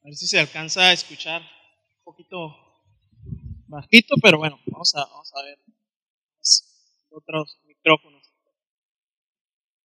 [0.00, 2.54] A ver si se alcanza a escuchar un poquito
[3.66, 5.58] bajito, pero bueno, vamos a, vamos a ver
[7.10, 8.30] otros micrófonos.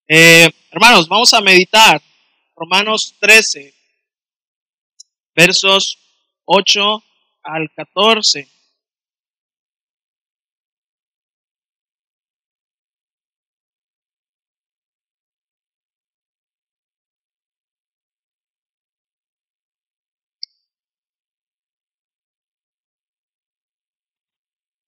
[0.08, 2.02] Eh, hermanos, vamos a meditar
[2.56, 3.74] Romanos 13,
[5.36, 5.98] versos
[6.46, 7.04] 8
[7.44, 8.50] al 14.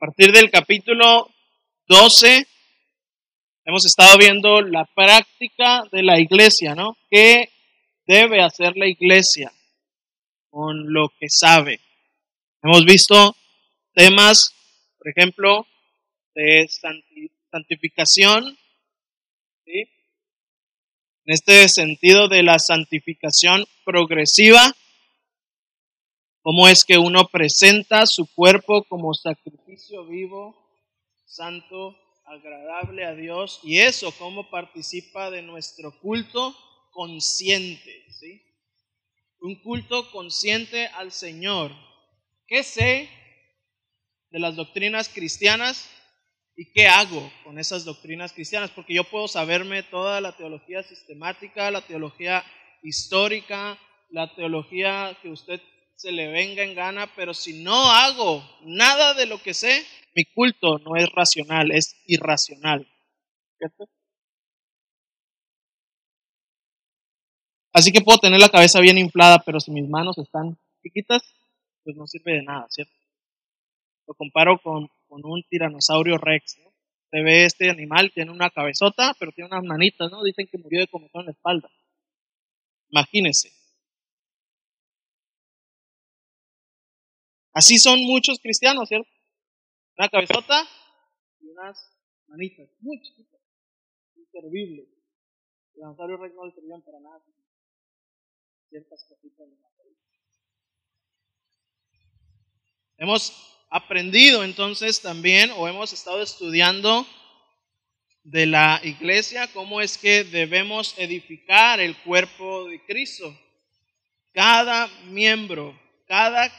[0.05, 1.32] Partir del capítulo
[1.88, 2.45] 12
[3.66, 6.95] hemos estado viendo la práctica de la iglesia, ¿no?
[7.09, 7.50] ¿Qué
[8.05, 9.52] debe hacer la iglesia
[10.52, 11.80] con lo que sabe?
[12.62, 13.36] Hemos visto
[13.95, 14.54] temas,
[15.00, 15.66] por ejemplo,
[16.36, 16.67] de
[17.50, 18.56] santificación,
[19.66, 19.90] ¿sí?
[21.26, 24.75] en este sentido de la santificación progresiva,
[26.45, 30.55] cómo es que uno presenta su cuerpo como sacrificio vivo,
[31.25, 36.55] santo, agradable a Dios y eso cómo participa de nuestro culto
[36.91, 38.43] consciente, ¿sí?
[39.39, 41.71] Un culto consciente al Señor.
[42.45, 43.09] ¿Qué sé
[44.29, 45.89] de las doctrinas cristianas
[46.55, 48.69] y qué hago con esas doctrinas cristianas?
[48.69, 52.45] Porque yo puedo saberme toda la teología sistemática, la teología
[52.83, 53.79] histórica,
[54.11, 55.59] la teología que usted
[55.95, 60.25] se le venga en gana, pero si no hago nada de lo que sé, mi
[60.25, 62.88] culto no es racional, es irracional.
[63.57, 63.89] ¿Cierto?
[67.73, 71.21] Así que puedo tener la cabeza bien inflada, pero si mis manos están chiquitas,
[71.83, 72.93] pues no sirve de nada, ¿cierto?
[74.07, 76.71] Lo comparo con, un tiranosaurio rex, ¿no?
[77.11, 80.23] Se ve este animal, tiene una cabezota, pero tiene unas manitas, ¿no?
[80.23, 81.69] Dicen que murió de comezón en la espalda.
[82.89, 83.64] Imagínense.
[87.55, 89.09] Así son muchos cristianos, ¿cierto?
[89.97, 90.67] Una cabezota
[91.39, 91.89] y unas
[92.27, 93.39] manitas muy chiquitas,
[94.17, 94.89] inservibles.
[95.75, 97.21] El Evangelio Rey no le servían para nada.
[98.69, 99.69] Ciertas cositas de la
[102.97, 103.33] Hemos
[103.69, 107.07] aprendido entonces también, o hemos estado estudiando
[108.23, 113.33] de la iglesia, cómo es que debemos edificar el cuerpo de Cristo.
[114.33, 116.51] Cada miembro, cada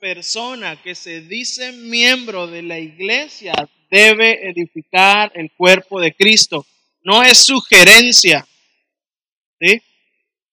[0.00, 3.52] persona que se dice miembro de la iglesia
[3.90, 6.66] debe edificar el cuerpo de Cristo.
[7.02, 8.46] No es sugerencia.
[9.60, 9.82] ¿sí?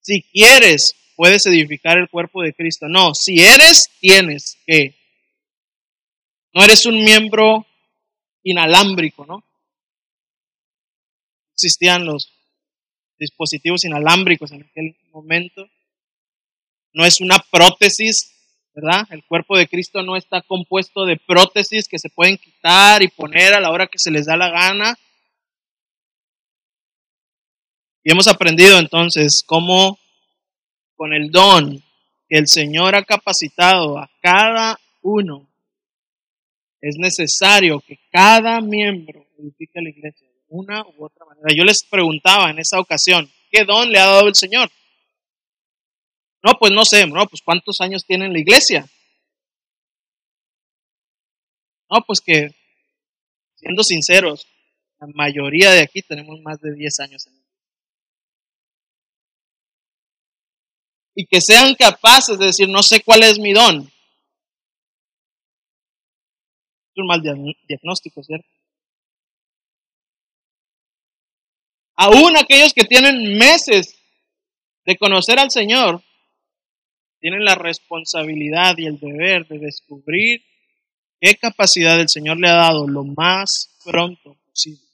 [0.02, 2.88] Si quieres, puedes edificar el cuerpo de Cristo.
[2.88, 4.96] No, si eres, tienes que.
[6.54, 7.66] No eres un miembro
[8.44, 9.44] inalámbrico, ¿no?
[11.54, 12.34] Existían los
[13.18, 15.70] dispositivos inalámbricos en aquel momento.
[16.94, 18.37] No es una prótesis
[18.78, 19.08] ¿verdad?
[19.10, 23.56] El cuerpo de Cristo no está compuesto de prótesis que se pueden quitar y poner
[23.56, 24.96] a la hora que se les da la gana.
[28.04, 29.98] Y hemos aprendido entonces cómo
[30.96, 31.84] con el don
[32.30, 35.50] que el Señor ha capacitado a cada uno,
[36.80, 41.48] es necesario que cada miembro edifique la iglesia de una u otra manera.
[41.56, 44.70] Yo les preguntaba en esa ocasión, ¿qué don le ha dado el Señor?
[46.48, 48.90] No, pues no sé, no, pues cuántos años tiene en la iglesia.
[51.90, 52.56] No, pues que,
[53.56, 54.48] siendo sinceros,
[54.98, 57.68] la mayoría de aquí tenemos más de 10 años en la iglesia.
[61.16, 63.82] Y que sean capaces de decir, no sé cuál es mi don.
[66.92, 67.22] Es un mal
[67.68, 68.48] diagnóstico, ¿cierto?
[71.98, 74.02] Aún aquellos que tienen meses
[74.86, 76.07] de conocer al Señor,
[77.20, 80.44] tienen la responsabilidad y el deber de descubrir
[81.20, 84.88] qué capacidad el Señor le ha dado lo más pronto posible.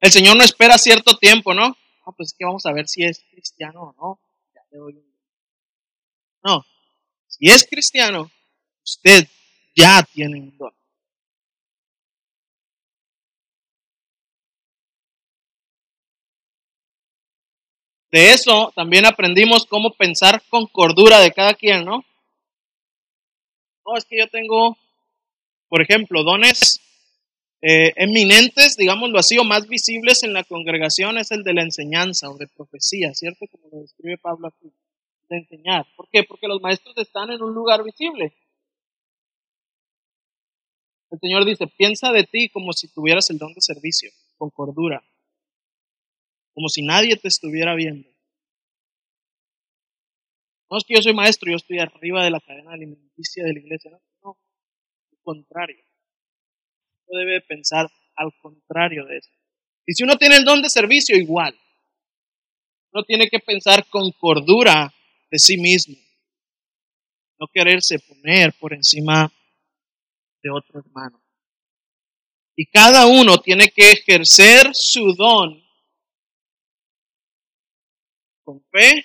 [0.00, 1.68] El Señor no espera cierto tiempo, ¿no?
[1.68, 4.20] No, pues es que vamos a ver si es cristiano o no.
[6.44, 6.64] No,
[7.26, 8.30] si es cristiano,
[8.84, 9.26] usted
[9.74, 10.77] ya tiene un don.
[18.10, 22.04] De eso también aprendimos cómo pensar con cordura de cada quien, ¿no?
[23.84, 24.76] No, es que yo tengo,
[25.68, 26.80] por ejemplo, dones
[27.60, 32.30] eh, eminentes, digámoslo así, o más visibles en la congregación es el de la enseñanza
[32.30, 33.46] o de profecía, ¿cierto?
[33.50, 34.72] Como lo describe Pablo aquí,
[35.28, 35.86] de enseñar.
[35.96, 36.22] ¿Por qué?
[36.22, 38.32] Porque los maestros están en un lugar visible.
[41.10, 45.02] El Señor dice, piensa de ti como si tuvieras el don de servicio, con cordura.
[46.58, 48.10] Como si nadie te estuviera viendo.
[50.68, 53.60] No es que yo soy maestro, yo estoy arriba de la cadena alimenticia de la
[53.60, 54.38] iglesia, no, no,
[55.12, 55.84] al contrario.
[57.06, 59.30] Uno debe pensar al contrario de eso.
[59.86, 61.56] Y si uno tiene el don de servicio, igual.
[62.92, 64.92] Uno tiene que pensar con cordura
[65.30, 65.94] de sí mismo.
[67.38, 69.32] No quererse poner por encima
[70.42, 71.22] de otro hermano.
[72.56, 75.67] Y cada uno tiene que ejercer su don
[78.48, 79.04] con fe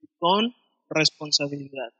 [0.00, 0.54] y con
[0.88, 1.92] responsabilidad.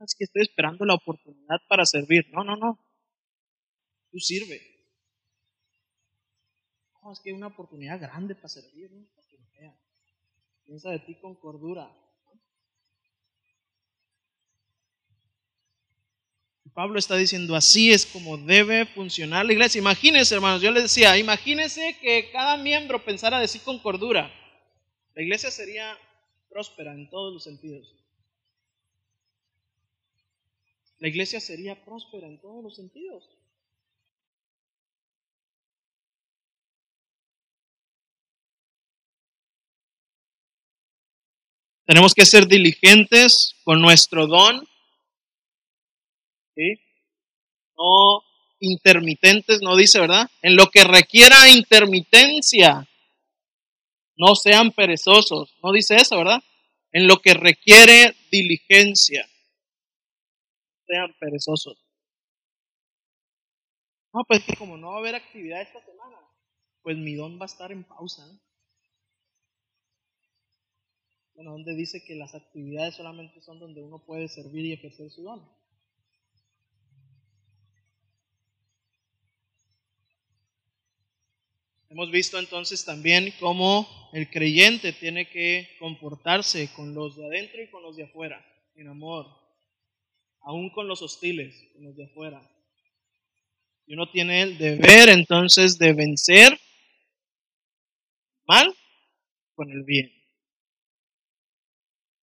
[0.00, 2.28] Es que estoy esperando la oportunidad para servir.
[2.32, 2.78] No, no, no.
[4.10, 4.60] Tú sirve.
[7.02, 8.90] No, es que hay una oportunidad grande para servir.
[8.92, 9.06] ¿no?
[10.66, 11.90] Piensa de ti con cordura.
[16.74, 19.78] Pablo está diciendo, así es como debe funcionar la iglesia.
[19.78, 24.30] Imagínense, hermanos, yo les decía, imagínense que cada miembro pensara de sí con cordura.
[25.16, 25.98] La iglesia sería
[26.50, 27.92] próspera en todos los sentidos.
[30.98, 33.24] La iglesia sería próspera en todos los sentidos.
[41.86, 44.68] Tenemos que ser diligentes con nuestro don
[47.78, 48.22] no
[48.60, 50.30] intermitentes, no dice, ¿verdad?
[50.42, 52.86] En lo que requiera intermitencia,
[54.16, 56.42] no sean perezosos, no dice eso, ¿verdad?
[56.92, 59.28] En lo que requiere diligencia,
[60.86, 61.76] sean perezosos.
[64.12, 66.16] No, pues como no va a haber actividad esta semana,
[66.82, 68.26] pues mi don va a estar en pausa.
[71.34, 75.22] Bueno, donde dice que las actividades solamente son donde uno puede servir y ejercer su
[75.22, 75.46] don.
[81.96, 87.70] Hemos visto entonces también cómo el creyente tiene que comportarse con los de adentro y
[87.70, 88.38] con los de afuera,
[88.74, 89.26] en amor,
[90.42, 92.46] aún con los hostiles, con los de afuera.
[93.86, 96.60] Y uno tiene el deber entonces de vencer
[98.46, 98.76] mal
[99.54, 100.12] con el bien.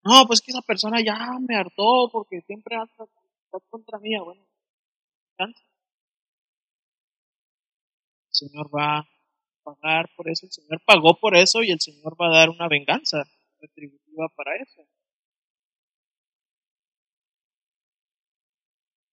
[0.04, 3.06] No, pues que esa persona ya me hartó porque siempre está
[3.72, 4.16] contra mí.
[4.20, 4.46] Bueno,
[5.40, 5.56] el
[8.30, 9.10] Señor va
[9.64, 12.68] pagar por eso, el Señor pagó por eso y el Señor va a dar una
[12.68, 13.24] venganza
[13.60, 14.88] retributiva para eso.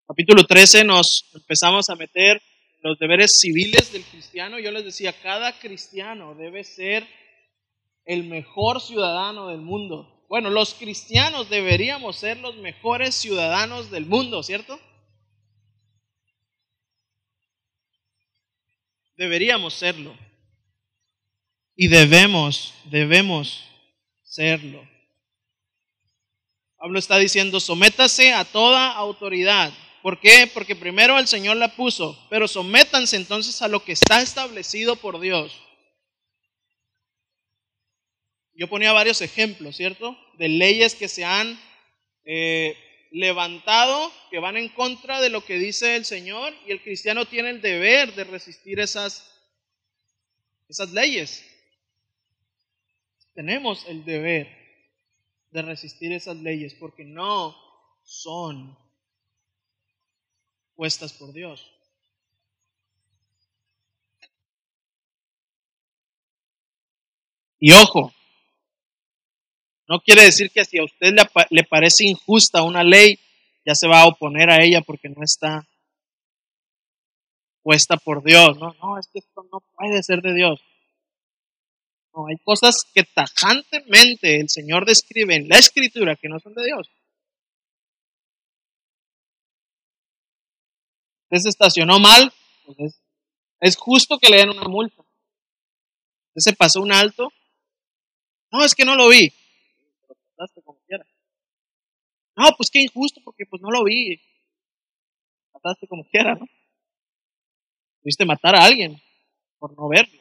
[0.07, 2.41] Capítulo 13 nos empezamos a meter
[2.81, 4.59] los deberes civiles del cristiano.
[4.59, 7.07] Yo les decía, cada cristiano debe ser
[8.05, 10.25] el mejor ciudadano del mundo.
[10.27, 14.79] Bueno, los cristianos deberíamos ser los mejores ciudadanos del mundo, ¿cierto?
[19.15, 20.17] Deberíamos serlo.
[21.75, 23.63] Y debemos, debemos
[24.23, 24.87] serlo.
[26.77, 29.71] Pablo está diciendo, sométase a toda autoridad.
[30.01, 30.49] ¿Por qué?
[30.51, 35.19] Porque primero el Señor la puso, pero sométanse entonces a lo que está establecido por
[35.19, 35.55] Dios.
[38.55, 40.17] Yo ponía varios ejemplos, ¿cierto?
[40.37, 41.59] De leyes que se han
[42.25, 42.75] eh,
[43.11, 47.51] levantado, que van en contra de lo que dice el Señor, y el cristiano tiene
[47.51, 49.31] el deber de resistir esas,
[50.67, 51.45] esas leyes
[53.33, 54.47] tenemos el deber
[55.51, 57.55] de resistir esas leyes porque no
[58.03, 58.77] son
[60.75, 61.71] puestas por Dios.
[67.59, 68.11] Y ojo,
[69.87, 71.13] no quiere decir que si a usted
[71.49, 73.19] le, parece injusta una ley,
[73.63, 75.67] ya se va a oponer a ella porque no está
[77.61, 78.57] puesta por Dios.
[78.57, 80.59] No, no, es que esto no puede ser de Dios.
[82.13, 86.65] No, hay cosas que tajantemente el Señor describe en la Escritura que no son de
[86.65, 86.89] Dios.
[91.23, 92.33] Usted se estacionó mal,
[92.65, 93.01] pues
[93.61, 95.01] es, justo que le den una multa.
[96.35, 97.31] Usted se pasó un alto.
[98.51, 99.31] No, es que no lo vi.
[100.37, 101.05] Pero como quiera.
[102.35, 104.19] No, pues qué injusto porque pues no lo vi.
[105.53, 106.45] Mataste como quiera, ¿no?
[108.01, 109.01] Pudiste matar a alguien
[109.57, 110.20] por no verlo.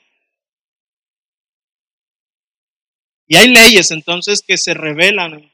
[3.32, 5.52] Y hay leyes entonces que se revelan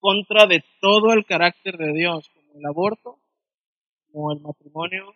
[0.00, 3.22] contra de todo el carácter de Dios, como el aborto,
[4.10, 5.14] como el matrimonio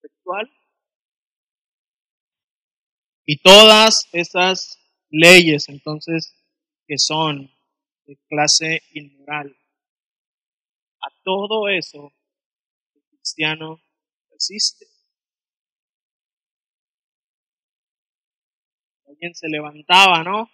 [0.00, 0.48] sexual.
[3.26, 4.78] Y todas esas
[5.10, 6.36] leyes entonces
[6.86, 7.50] que son
[8.06, 9.56] de clase inmoral.
[11.00, 12.12] A todo eso
[12.94, 13.82] el cristiano
[14.30, 14.86] resiste.
[19.18, 20.50] quien se levantaba, ¿no?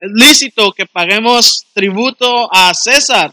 [0.00, 3.32] Es lícito que paguemos tributo a César.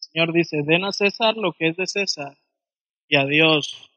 [0.00, 2.36] El Señor dice, den a César lo que es de César
[3.08, 3.90] y a Dios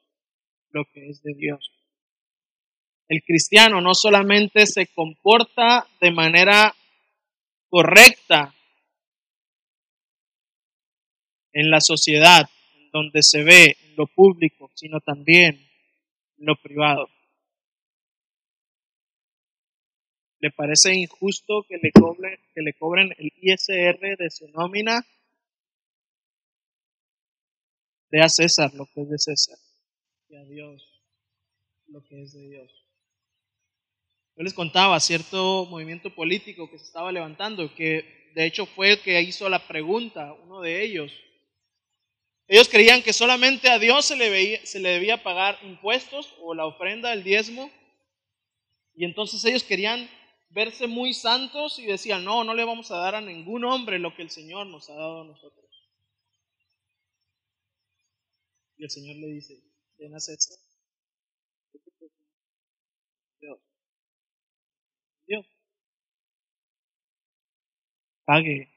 [0.75, 1.71] lo que es de Dios.
[3.07, 6.75] El cristiano no solamente se comporta de manera
[7.69, 8.53] correcta
[11.53, 12.49] en la sociedad,
[12.91, 15.55] donde se ve, en lo público, sino también
[16.37, 17.07] en lo privado.
[20.45, 25.03] ¿Le parece injusto que le, cobren, que le cobren el ISR de su nómina?
[28.11, 29.57] De a César lo que es de César
[30.29, 31.01] y a Dios
[31.87, 32.71] lo que es de Dios.
[34.35, 38.99] Yo les contaba cierto movimiento político que se estaba levantando, que de hecho fue el
[38.99, 41.11] que hizo la pregunta, uno de ellos.
[42.47, 46.53] Ellos creían que solamente a Dios se le, veía, se le debía pagar impuestos o
[46.53, 47.71] la ofrenda, el diezmo,
[48.93, 50.07] y entonces ellos querían
[50.49, 54.15] verse muy santos y decían, no, no le vamos a dar a ningún hombre lo
[54.15, 55.65] que el Señor nos ha dado a nosotros.
[58.77, 59.61] Y el Señor le dice,
[59.97, 60.57] ven a César.
[63.39, 63.59] Dios.
[65.27, 65.45] Dios.
[68.25, 68.69] Pague,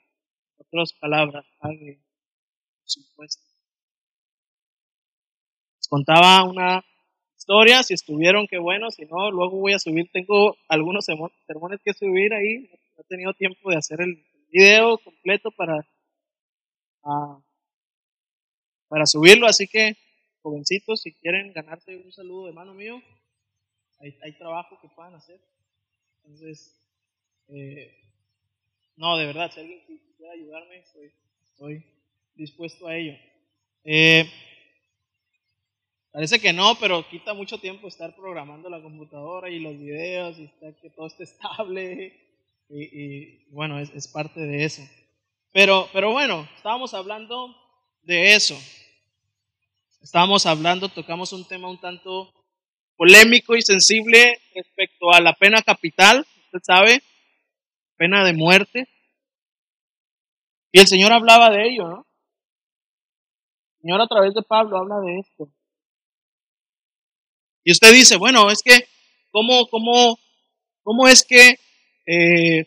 [0.59, 2.03] otras palabras, pague
[2.85, 3.01] su.
[3.19, 3.39] Les
[5.89, 6.85] contaba una
[7.49, 11.07] historia, si estuvieron, qué bueno, si no, luego voy a subir, tengo algunos
[11.47, 15.79] sermones que subir ahí, no he tenido tiempo de hacer el video completo para,
[17.05, 17.43] uh,
[18.89, 19.97] para subirlo, así que
[20.43, 23.01] jovencitos, si quieren ganarse un saludo de mano mío,
[23.99, 25.41] hay, hay trabajo que puedan hacer.
[26.25, 26.79] Entonces,
[27.49, 27.97] eh,
[28.97, 31.13] no, de verdad, si alguien quiere ayudarme, estoy,
[31.45, 31.83] estoy
[32.35, 33.17] dispuesto a ello.
[33.85, 34.31] Eh,
[36.13, 40.45] Parece que no, pero quita mucho tiempo estar programando la computadora y los videos y
[40.45, 42.25] estar, que todo esté estable.
[42.71, 44.83] Y, bueno, es, es, parte de eso.
[45.53, 47.55] Pero, pero bueno, estábamos hablando
[48.03, 48.59] de eso.
[50.03, 52.33] Estábamos hablando, tocamos un tema un tanto
[52.97, 57.03] polémico y sensible respecto a la pena capital, usted sabe,
[57.97, 58.89] pena de muerte.
[60.73, 62.07] Y el Señor hablaba de ello, ¿no?
[63.77, 65.49] El Señor a través de Pablo habla de esto.
[67.69, 68.89] Y usted dice, bueno, es que,
[69.31, 70.19] ¿cómo, cómo,
[70.83, 71.61] cómo es que
[72.07, 72.65] eh,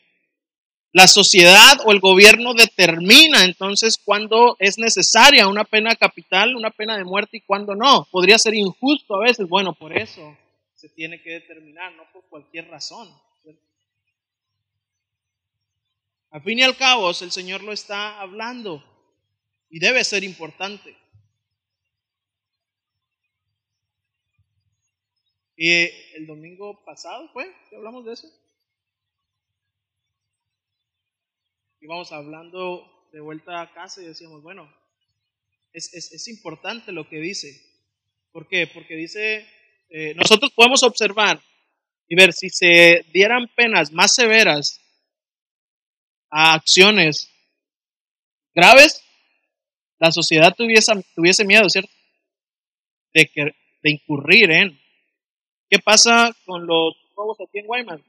[0.92, 6.98] la sociedad o el gobierno determina entonces cuándo es necesaria una pena capital, una pena
[6.98, 8.08] de muerte y cuándo no?
[8.12, 9.48] Podría ser injusto a veces.
[9.50, 10.38] Bueno, por eso
[10.76, 13.10] se tiene que determinar, no por cualquier razón.
[16.30, 18.84] Al fin y al cabo, el Señor lo está hablando
[19.68, 20.96] y debe ser importante.
[25.64, 28.28] Y el domingo pasado fue que hablamos de eso.
[31.80, 34.68] Íbamos hablando de vuelta a casa y decíamos, bueno,
[35.72, 37.62] es, es, importante lo que dice.
[38.32, 38.66] ¿Por qué?
[38.66, 39.48] Porque dice,
[39.90, 41.40] eh, nosotros podemos observar
[42.08, 44.82] y ver si se dieran penas más severas
[46.32, 47.30] a acciones
[48.56, 49.04] graves,
[50.00, 51.92] la sociedad tuviese, tuviese miedo, ¿cierto?
[53.14, 54.81] De, que, de incurrir en.
[55.72, 58.02] ¿Qué pasa con los robos aquí en Guaymas?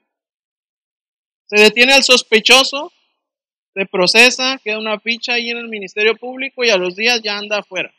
[1.47, 2.93] Se detiene al sospechoso,
[3.73, 7.39] se procesa, queda una ficha ahí en el Ministerio Público y a los días ya
[7.39, 7.95] anda afuera.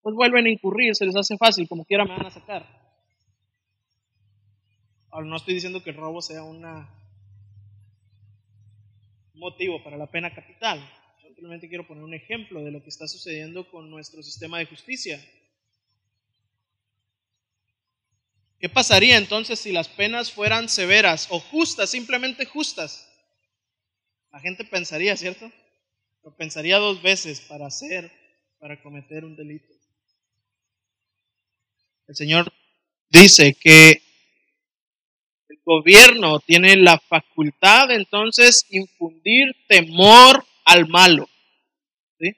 [0.00, 2.64] Pues vuelven a incurrir, se les hace fácil, como quiera me van a sacar.
[5.10, 6.64] Ahora no estoy diciendo que el robo sea un
[9.34, 10.80] motivo para la pena capital.
[11.20, 15.22] Simplemente quiero poner un ejemplo de lo que está sucediendo con nuestro sistema de justicia.
[18.58, 23.06] ¿Qué pasaría entonces si las penas fueran severas o justas, simplemente justas?
[24.32, 25.50] La gente pensaría, ¿cierto?
[26.22, 28.10] Lo pensaría dos veces para hacer,
[28.58, 29.72] para cometer un delito.
[32.08, 32.52] El Señor
[33.10, 34.02] dice que
[35.48, 41.28] el gobierno tiene la facultad de entonces infundir temor al malo.
[42.18, 42.34] ¿sí?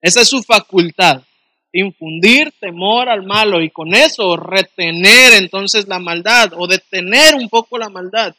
[0.00, 1.27] Esa es su facultad
[1.72, 7.78] infundir temor al malo y con eso retener entonces la maldad o detener un poco
[7.78, 8.34] la maldad.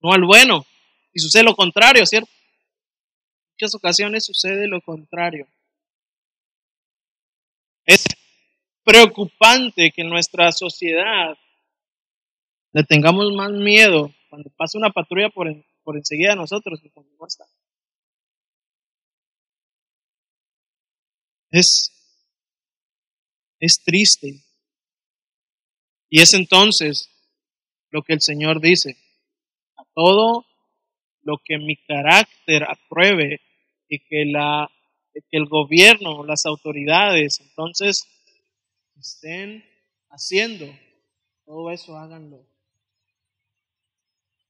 [0.00, 0.66] No al bueno.
[1.12, 2.28] Y sucede lo contrario, ¿cierto?
[2.30, 5.46] En muchas ocasiones sucede lo contrario.
[7.86, 8.04] Es
[8.82, 11.38] preocupante que en nuestra sociedad
[12.72, 15.46] le tengamos más miedo cuando pasa una patrulla por,
[15.84, 17.44] por enseguida de nosotros que cuando no está.
[21.54, 21.92] Es,
[23.60, 24.42] es triste.
[26.08, 27.08] Y es entonces
[27.90, 28.96] lo que el Señor dice.
[29.76, 30.44] A todo
[31.22, 33.40] lo que mi carácter apruebe
[33.88, 34.68] y que, la,
[35.12, 38.04] que el gobierno, las autoridades, entonces
[38.98, 39.64] estén
[40.10, 40.66] haciendo,
[41.44, 42.44] todo eso háganlo.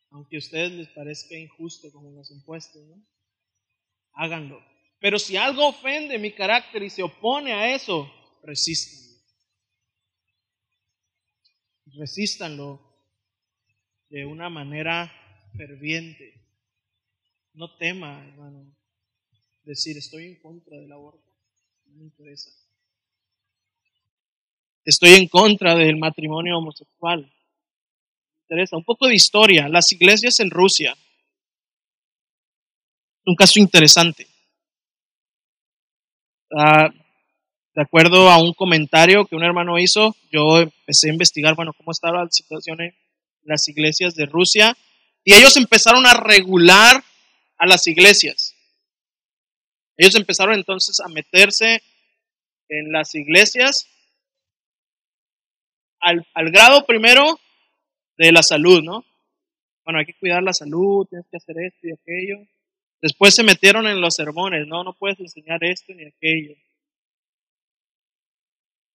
[0.09, 2.97] Aunque a ustedes les parezca injusto como los impuestos, ¿no?
[4.15, 4.74] Háganlo.
[5.05, 8.11] Pero si algo ofende mi carácter y se opone a eso,
[8.43, 9.21] resístanlo.
[11.99, 12.81] Resístanlo
[14.09, 15.13] de una manera
[15.59, 16.49] ferviente.
[17.53, 18.75] No tema, hermano,
[19.65, 21.31] decir estoy en contra del aborto.
[21.85, 22.49] No me interesa.
[24.87, 27.21] Estoy en contra del matrimonio homosexual.
[27.21, 28.79] Me interesa.
[28.79, 29.69] Un poco de historia.
[29.69, 30.97] Las iglesias en Rusia.
[33.27, 34.33] Un caso interesante.
[36.57, 36.89] Ah,
[37.75, 41.91] de acuerdo a un comentario que un hermano hizo, yo empecé a investigar, bueno, cómo
[41.91, 42.95] estaba la situación en
[43.43, 44.77] las iglesias de Rusia.
[45.25, 47.03] Y ellos empezaron a regular
[47.59, 48.55] a las iglesias.
[49.97, 51.83] Ellos empezaron entonces a meterse
[52.69, 53.89] en las iglesias
[56.01, 57.39] al, grado primero
[58.17, 59.05] de la salud, ¿no?
[59.85, 62.47] Bueno, hay que cuidar la salud, tienes que hacer esto y aquello.
[63.01, 66.55] Después se metieron en los sermones, no, no puedes enseñar esto ni aquello.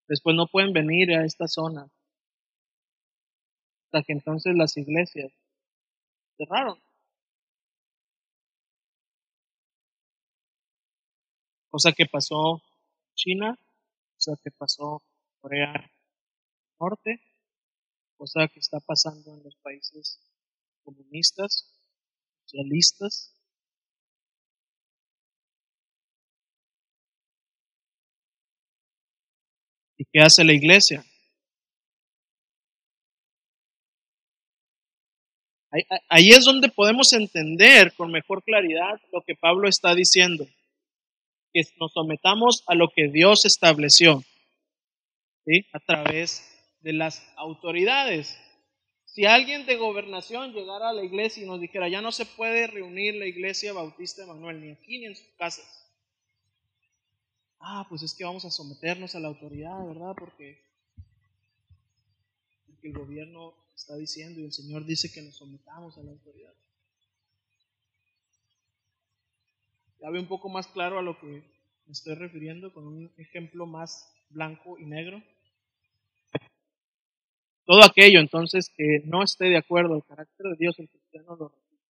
[0.08, 1.90] Después no pueden venir a esta zona.
[3.86, 5.32] Hasta que entonces las iglesias
[6.38, 6.80] cerraron.
[11.70, 12.62] Cosa que pasó
[13.16, 13.58] China,
[14.16, 15.02] cosa que pasó
[15.42, 15.92] Corea
[16.80, 17.22] Norte,
[18.18, 20.20] cosa que está pasando en los países
[20.84, 21.76] comunistas,
[22.46, 23.35] socialistas.
[29.98, 31.04] ¿Y qué hace la iglesia?
[36.08, 40.48] Ahí es donde podemos entender con mejor claridad lo que Pablo está diciendo,
[41.54, 44.24] que nos sometamos a lo que Dios estableció,
[45.46, 45.66] ¿sí?
[45.74, 48.40] a través de las autoridades.
[49.06, 52.68] Si alguien de gobernación llegara a la iglesia y nos dijera, ya no se puede
[52.68, 55.85] reunir la iglesia bautista de Manuel, ni aquí ni en sus casas.
[57.68, 60.14] Ah, pues es que vamos a someternos a la autoridad, ¿verdad?
[60.16, 60.64] Porque,
[62.84, 66.54] el gobierno está diciendo y el Señor dice que nos sometamos a la autoridad.
[70.00, 71.26] Ya ve un poco más claro a lo que
[71.88, 75.24] me estoy refiriendo con un ejemplo más blanco y negro.
[77.66, 81.48] Todo aquello entonces que no esté de acuerdo al carácter de Dios, el cristiano lo
[81.48, 81.82] repite.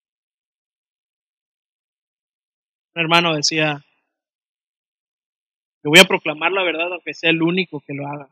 [2.93, 3.85] Un hermano decía,
[5.89, 8.29] voy a proclamar la verdad aunque sea el único que lo haga.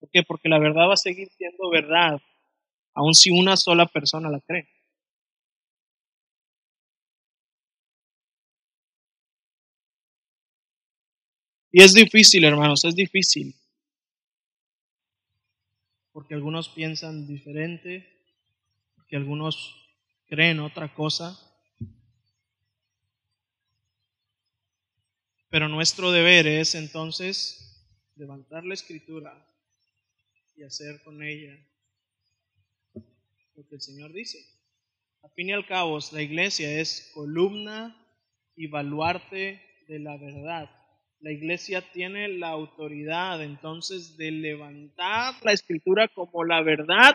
[0.00, 0.22] ¿Por qué?
[0.22, 2.20] Porque la verdad va a seguir siendo verdad,
[2.94, 4.68] aun si una sola persona la cree.
[11.72, 13.54] Y es difícil, hermanos, es difícil
[16.12, 18.06] porque algunos piensan diferente,
[18.96, 19.74] porque algunos
[20.28, 21.38] creen otra cosa.
[25.50, 27.86] Pero nuestro deber es entonces
[28.16, 29.46] levantar la escritura
[30.56, 31.54] y hacer con ella
[32.94, 34.38] lo que el Señor dice.
[35.22, 37.96] A fin y al cabo, la iglesia es columna
[38.56, 40.70] y baluarte de la verdad
[41.22, 47.14] la iglesia tiene la autoridad entonces de levantar la escritura como la verdad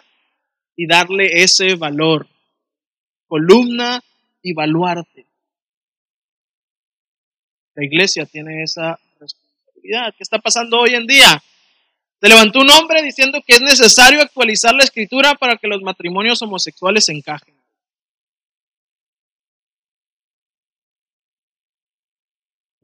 [0.76, 2.28] y darle ese valor.
[3.28, 4.02] Columna
[4.44, 5.26] y baluarte.
[7.76, 10.14] La iglesia tiene esa responsabilidad.
[10.16, 11.44] ¿Qué está pasando hoy en día?
[12.22, 16.42] Se levantó un hombre diciendo que es necesario actualizar la escritura para que los matrimonios
[16.42, 17.54] homosexuales encajen.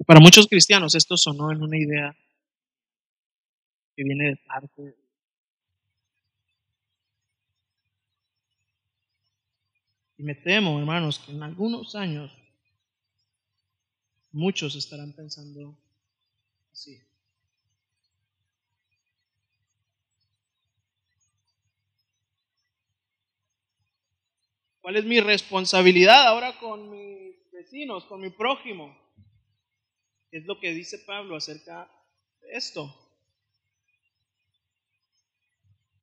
[0.06, 2.16] Para muchos cristianos esto sonó en una idea
[3.96, 4.96] que viene de parte
[10.22, 12.32] Y me temo, hermanos, que en algunos años
[14.32, 15.78] muchos estarán pensando
[16.72, 17.02] así.
[24.82, 29.02] ¿Cuál es mi responsabilidad ahora con mis vecinos, con mi prójimo?
[30.32, 31.90] es lo que dice Pablo acerca
[32.42, 32.96] de esto.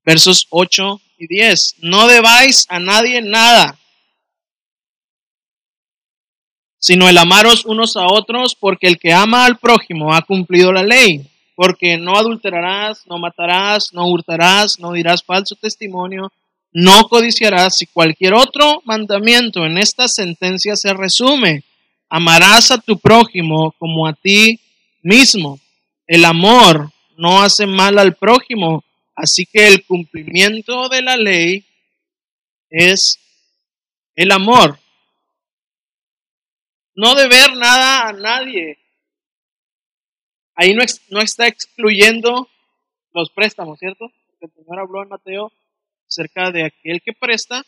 [0.04, 1.76] Versos 8 y 10.
[1.78, 3.78] No debáis a nadie nada.
[6.78, 10.82] Sino el amaros unos a otros, porque el que ama al prójimo ha cumplido la
[10.82, 16.32] ley, porque no adulterarás, no matarás, no hurtarás, no dirás falso testimonio,
[16.72, 21.64] no codiciarás y cualquier otro mandamiento en esta sentencia se resume.
[22.08, 24.60] Amarás a tu prójimo como a ti
[25.02, 25.58] mismo.
[26.06, 31.64] El amor no hace mal al prójimo, así que el cumplimiento de la ley
[32.70, 33.18] es
[34.14, 34.78] el amor.
[37.00, 38.76] No deber nada a nadie.
[40.56, 42.48] Ahí no, está excluyendo
[43.12, 44.10] los préstamos, ¿cierto?
[44.26, 45.52] Porque el Señor habló en Mateo
[46.08, 47.62] acerca de aquel que presta,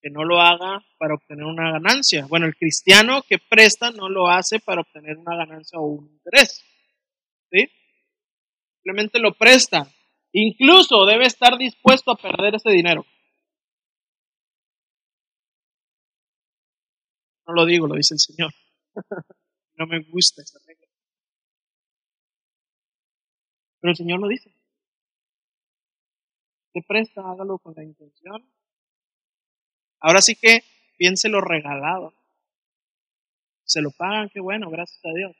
[0.00, 2.26] que no lo haga para obtener una ganancia.
[2.28, 6.64] Bueno, el cristiano que presta no lo hace para obtener una ganancia o un interés.
[7.50, 9.90] Simplemente lo presta.
[10.30, 13.04] Incluso debe estar dispuesto a perder ese dinero.
[17.50, 18.54] No lo digo, lo dice el Señor.
[19.74, 20.86] no me gusta esa regla.
[23.80, 24.54] Pero el Señor lo dice.
[26.72, 28.48] Te presta, hágalo con la intención.
[29.98, 30.62] Ahora sí que
[30.96, 32.14] piénselo regalado.
[33.64, 35.36] Se lo pagan, qué bueno, gracias a Dios.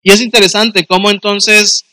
[0.00, 1.84] Y es interesante cómo entonces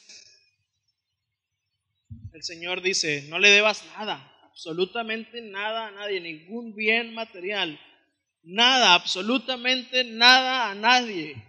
[2.32, 4.31] el Señor dice, no le debas nada,
[4.62, 7.80] absolutamente nada a nadie, ningún bien material,
[8.44, 11.44] nada, absolutamente nada a nadie.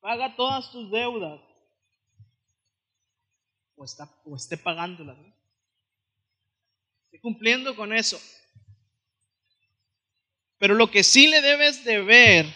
[0.00, 1.38] Paga todas tus deudas
[3.76, 5.18] o, está, o esté pagándolas.
[5.18, 5.30] ¿no?
[7.20, 8.18] Cumpliendo con eso.
[10.56, 12.46] Pero lo que sí le debes de ver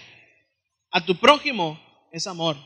[0.90, 1.78] a tu prójimo
[2.12, 2.56] es amor.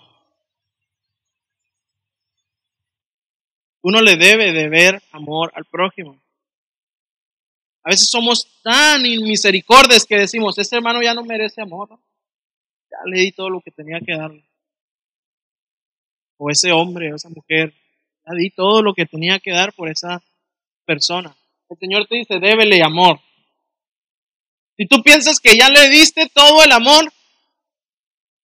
[3.82, 6.16] Uno le debe de ver amor al prójimo.
[7.82, 11.88] A veces somos tan inmisericordes que decimos, este hermano ya no merece amor.
[12.90, 14.44] Ya le di todo lo que tenía que darle.
[16.36, 17.74] O ese hombre o esa mujer,
[18.26, 20.22] ya di todo lo que tenía que dar por esa
[20.84, 21.34] persona.
[21.68, 23.20] El Señor te dice, débele amor.
[24.76, 27.12] Si tú piensas que ya le diste todo el amor,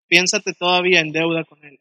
[0.07, 1.81] piénsate todavía en deuda con Él.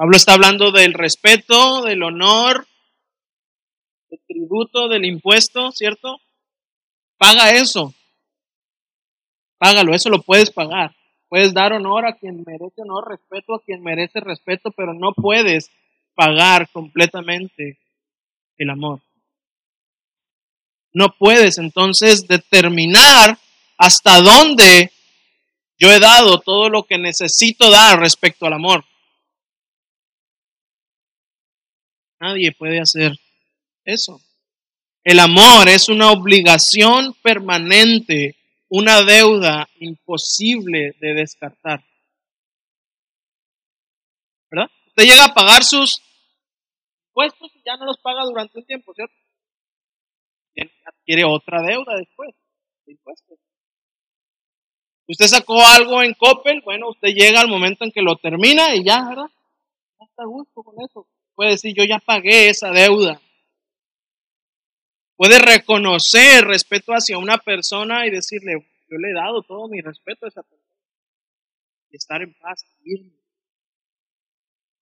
[0.00, 2.66] Pablo está hablando del respeto, del honor,
[4.08, 6.22] del tributo, del impuesto, ¿cierto?
[7.18, 7.92] Paga eso.
[9.58, 10.96] Págalo, eso lo puedes pagar.
[11.28, 15.70] Puedes dar honor a quien merece honor, respeto a quien merece respeto, pero no puedes
[16.14, 17.78] pagar completamente
[18.56, 19.02] el amor.
[20.94, 23.36] No puedes entonces determinar
[23.76, 24.92] hasta dónde
[25.78, 28.82] yo he dado todo lo que necesito dar respecto al amor.
[32.20, 33.12] Nadie puede hacer
[33.84, 34.20] eso.
[35.02, 38.36] El amor es una obligación permanente,
[38.68, 41.82] una deuda imposible de descartar.
[44.50, 44.70] ¿Verdad?
[44.88, 46.02] Usted llega a pagar sus
[47.08, 49.14] impuestos y ya no los paga durante un tiempo, ¿cierto?
[50.84, 52.34] adquiere otra deuda después
[52.84, 53.38] de impuestos.
[55.08, 58.84] Usted sacó algo en Coppel, bueno, usted llega al momento en que lo termina y
[58.84, 59.30] ya, ¿verdad?
[59.98, 61.06] No está a gusto con eso
[61.40, 63.18] puede decir, yo ya pagué esa deuda.
[65.16, 70.26] Puede reconocer respeto hacia una persona y decirle, yo le he dado todo mi respeto
[70.26, 70.76] a esa persona.
[71.88, 72.62] Y estar en paz,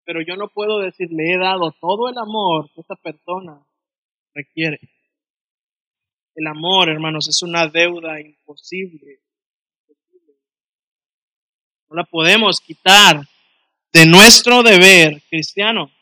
[0.02, 3.64] Pero yo no puedo decir, le he dado todo el amor que esa persona
[4.34, 4.80] requiere.
[6.34, 9.20] El amor, hermanos, es una deuda imposible.
[11.88, 13.22] No la podemos quitar
[13.92, 15.92] de nuestro deber cristiano.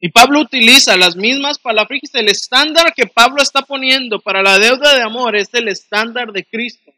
[0.00, 2.00] Y Pablo utiliza las mismas palabras.
[2.14, 6.44] El estándar que Pablo está poniendo para la deuda de amor es el estándar de
[6.44, 6.90] Cristo.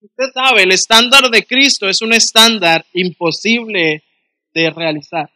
[0.00, 4.02] Usted sabe, el estándar de Cristo es un estándar imposible
[4.52, 5.30] de realizar.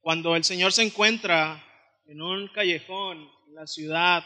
[0.00, 1.62] Cuando el Señor se encuentra
[2.06, 4.24] en un callejón en la ciudad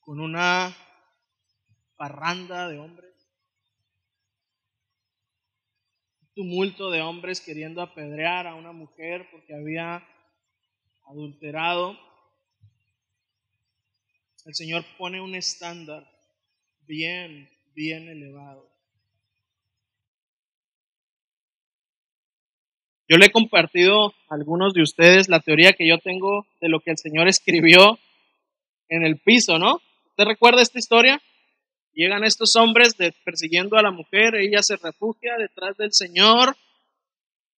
[0.00, 0.76] con una
[2.04, 3.14] parranda de hombres,
[6.34, 10.06] tumulto de hombres queriendo apedrear a una mujer porque había
[11.06, 11.98] adulterado.
[14.44, 16.06] El Señor pone un estándar
[16.80, 18.70] bien, bien elevado.
[23.08, 26.80] Yo le he compartido a algunos de ustedes la teoría que yo tengo de lo
[26.80, 27.98] que el Señor escribió
[28.90, 29.80] en el piso, ¿no?
[30.10, 31.22] ¿Usted recuerda esta historia?
[31.94, 36.56] Llegan estos hombres persiguiendo a la mujer, ella se refugia detrás del Señor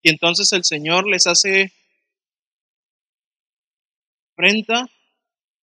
[0.02, 1.72] y entonces el Señor les hace
[4.34, 4.86] frenta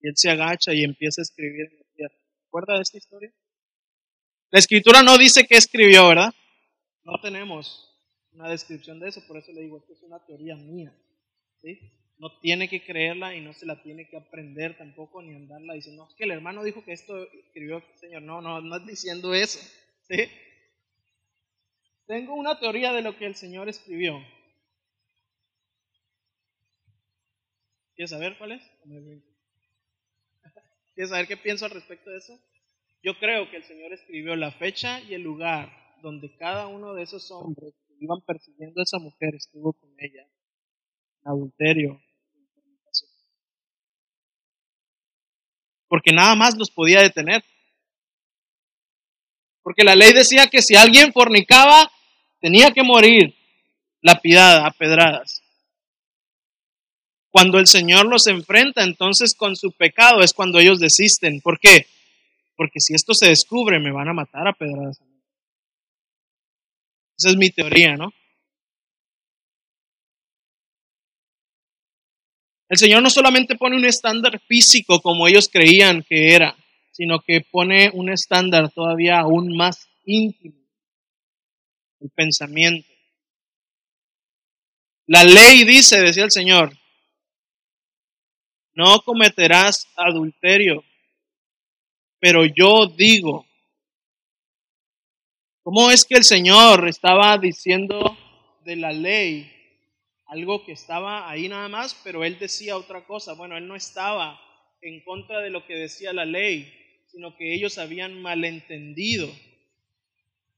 [0.02, 2.10] y él se agacha y empieza a escribir la.
[2.46, 3.32] ¿Recuerda esta historia?
[4.50, 6.34] La escritura no dice qué escribió, ¿verdad?
[7.04, 7.90] No tenemos
[8.32, 10.94] una descripción de eso, por eso le digo, esto es una teoría mía.
[11.62, 11.80] ¿sí?
[12.18, 16.04] No tiene que creerla y no se la tiene que aprender tampoco ni andarla diciendo,
[16.04, 18.22] no, es que el hermano dijo que esto escribió el Señor.
[18.22, 19.60] No, no, no es diciendo eso.
[20.08, 20.30] ¿sí?
[22.06, 24.24] Tengo una teoría de lo que el Señor escribió.
[27.96, 28.64] ¿Quieres saber cuál es?
[30.96, 32.40] ¿Quieres saber qué pienso al respecto de eso?
[33.02, 35.72] Yo creo que el Señor escribió la fecha y el lugar
[36.02, 40.28] donde cada uno de esos hombres que iban persiguiendo a esa mujer estuvo con ella.
[41.24, 42.02] Adulterio.
[45.88, 47.44] Porque nada más los podía detener.
[49.62, 51.92] Porque la ley decía que si alguien fornicaba,
[52.42, 53.36] tenía que morir
[54.02, 55.42] lapidada a pedradas.
[57.32, 61.42] Cuando el Señor los enfrenta entonces con su pecado es cuando ellos desisten.
[61.42, 61.88] ¿Por qué?
[62.56, 65.00] Porque si esto se descubre me van a matar a pedradas.
[67.18, 68.12] Esa es mi teoría, ¿no?
[72.70, 76.56] El Señor no solamente pone un estándar físico como ellos creían que era,
[76.92, 80.58] sino que pone un estándar todavía aún más íntimo,
[82.00, 82.88] el pensamiento.
[85.08, 86.78] La ley dice, decía el Señor,
[88.74, 90.84] no cometerás adulterio.
[92.20, 93.46] Pero yo digo,
[95.62, 98.18] ¿cómo es que el Señor estaba diciendo
[98.64, 99.52] de la ley
[100.34, 103.34] algo que estaba ahí nada más, pero él decía otra cosa?
[103.34, 104.42] Bueno, él no estaba
[104.82, 106.74] en contra de lo que decía la ley,
[107.12, 109.32] sino que ellos habían malentendido.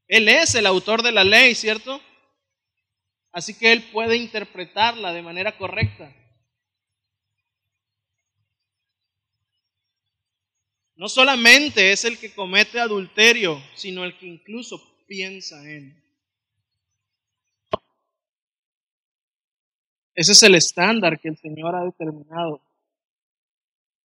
[0.08, 2.02] Él es el autor de la ley, ¿cierto?
[3.34, 6.16] Así que él puede interpretarla de manera correcta.
[10.96, 16.05] No solamente es el que comete adulterio, sino el que incluso piensa en.
[20.15, 22.62] Ese es el estándar que el Señor ha determinado.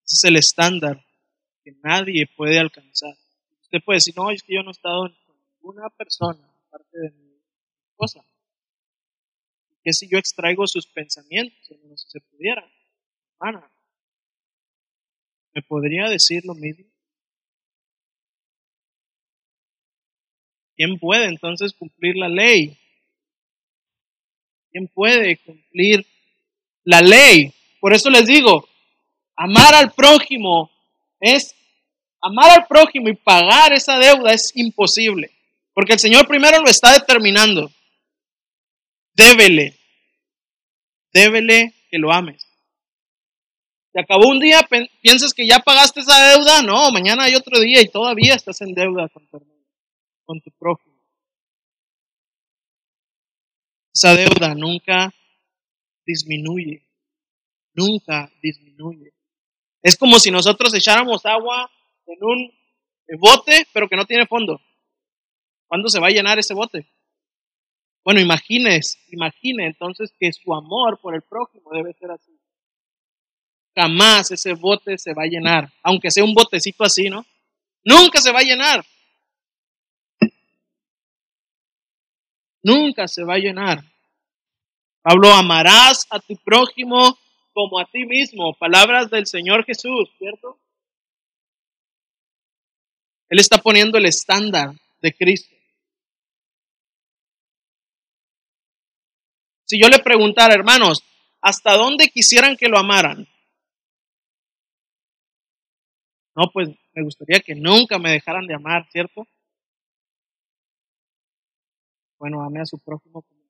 [0.05, 1.05] Ese es el estándar
[1.63, 3.15] que nadie puede alcanzar.
[3.63, 7.11] Usted puede decir, no, es que yo no he estado con ninguna persona aparte de
[7.13, 7.41] mi
[7.91, 8.25] esposa.
[9.83, 11.59] ¿Qué si yo extraigo sus pensamientos?
[11.67, 12.69] Si se pudiera.
[13.35, 13.71] Hermana,
[15.55, 16.87] ¿Me podría decir lo mismo?
[20.77, 22.80] ¿Quién puede entonces cumplir la ley?
[24.71, 26.07] ¿Quién puede cumplir
[26.85, 27.53] la ley?
[27.81, 28.69] Por eso les digo,
[29.37, 30.71] amar al prójimo
[31.19, 31.55] es,
[32.21, 35.31] amar al prójimo y pagar esa deuda es imposible.
[35.75, 37.71] Porque el Señor primero lo está determinando.
[39.15, 39.77] Débele,
[41.13, 42.47] débele que lo ames.
[43.93, 44.61] Se acabó un día,
[45.03, 48.73] piensas que ya pagaste esa deuda, no, mañana hay otro día y todavía estás en
[48.73, 49.41] deuda con tu
[50.31, 50.90] con tu prójimo.
[54.03, 55.13] Esa deuda nunca
[56.07, 56.83] disminuye,
[57.75, 59.13] nunca disminuye.
[59.83, 61.71] Es como si nosotros echáramos agua
[62.07, 62.51] en un
[63.19, 64.59] bote, pero que no tiene fondo.
[65.67, 66.87] ¿Cuándo se va a llenar ese bote?
[68.03, 72.33] Bueno, imagines, imagine entonces que su amor por el prójimo debe ser así
[73.77, 77.25] jamás ese bote se va a llenar, aunque sea un botecito así, ¿no?
[77.85, 78.85] Nunca se va a llenar.
[82.63, 83.83] Nunca se va a llenar.
[85.03, 87.19] Pablo, amarás a tu prójimo
[87.53, 88.55] como a ti mismo.
[88.55, 90.59] Palabras del Señor Jesús, ¿cierto?
[93.29, 94.71] Él está poniendo el estándar
[95.01, 95.55] de Cristo.
[99.65, 101.05] Si yo le preguntara, hermanos,
[101.41, 103.27] ¿hasta dónde quisieran que lo amaran?
[106.35, 109.27] No, pues me gustaría que nunca me dejaran de amar, ¿cierto?
[112.21, 113.41] Bueno, ame a su prójimo como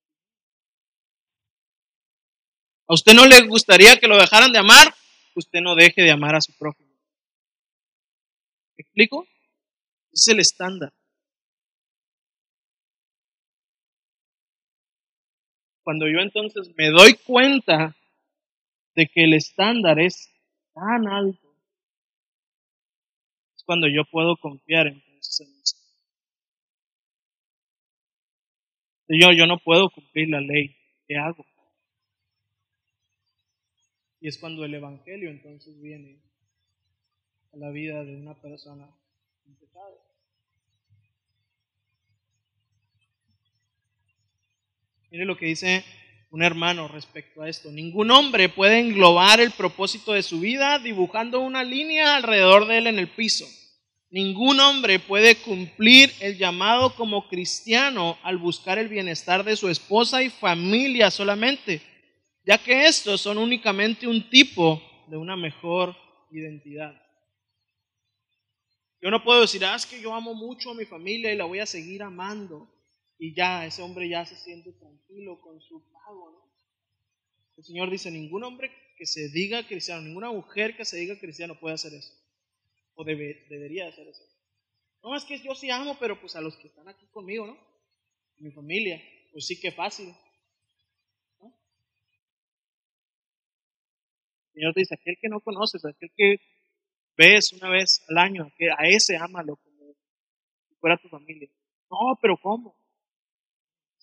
[2.87, 4.95] ¿A usted no le gustaría que lo dejaran de amar?
[5.35, 6.91] Usted no deje de amar a su prójimo.
[8.77, 9.27] ¿Me explico?
[10.13, 10.93] Ese es el estándar.
[15.83, 17.97] Cuando yo entonces me doy cuenta
[18.95, 20.31] de que el estándar es
[20.75, 21.57] tan alto,
[23.67, 25.80] cuando yo puedo confiar entonces en eso.
[29.11, 30.77] Señor, yo no puedo cumplir la ley,
[31.09, 31.45] ¿qué hago?
[34.21, 36.21] Y es cuando el Evangelio entonces viene
[37.53, 38.89] a la vida de una persona
[39.47, 39.59] en.
[45.11, 45.85] Mire lo que dice
[46.31, 47.73] un hermano respecto a esto.
[47.73, 52.87] Ningún hombre puede englobar el propósito de su vida dibujando una línea alrededor de él
[52.87, 53.45] en el piso.
[54.11, 60.21] Ningún hombre puede cumplir el llamado como cristiano al buscar el bienestar de su esposa
[60.25, 61.81] y familia solamente,
[62.45, 65.97] ya que estos son únicamente un tipo de una mejor
[66.33, 67.01] identidad.
[69.01, 71.45] Yo no puedo decir, ah, es que yo amo mucho a mi familia y la
[71.45, 72.69] voy a seguir amando
[73.17, 76.33] y ya ese hombre ya se siente tranquilo con su pago.
[76.33, 76.53] ¿no?
[77.57, 81.61] El Señor dice, ningún hombre que se diga cristiano, ninguna mujer que se diga cristiano
[81.61, 82.13] puede hacer eso.
[83.05, 84.25] Debería hacer eso.
[85.03, 87.57] No, es que yo sí amo, pero pues a los que están aquí conmigo, ¿no?
[88.39, 89.01] Mi familia,
[89.33, 90.15] pues sí que fácil.
[94.49, 96.37] El Señor dice, aquel que no conoces, aquel que
[97.17, 99.95] ves una vez al año, a ese ámalo como
[100.69, 101.49] si fuera tu familia.
[101.91, 102.77] No, pero ¿cómo?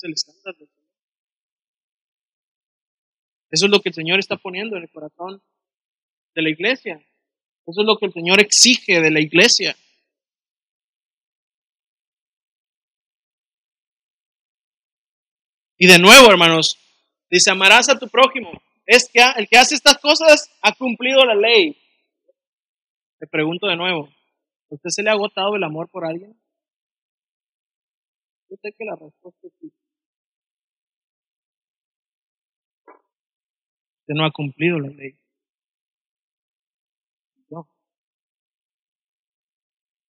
[0.04, 0.88] el estándar del Señor.
[3.50, 5.42] Eso es lo que el Señor está poniendo en el corazón
[6.36, 7.02] de la iglesia.
[7.68, 9.76] Eso es lo que el Señor exige de la iglesia.
[15.78, 16.80] Y de nuevo, hermanos,
[17.30, 18.52] dice, amarás a tu prójimo.
[18.86, 21.78] Es que el que hace estas cosas ha cumplido la ley.
[23.20, 24.10] Te pregunto de nuevo,
[24.70, 26.40] ¿usted se le ha agotado el amor por alguien?
[28.50, 29.74] Yo sé que la respuesta es sí.
[34.02, 35.18] Usted no ha cumplido la ley.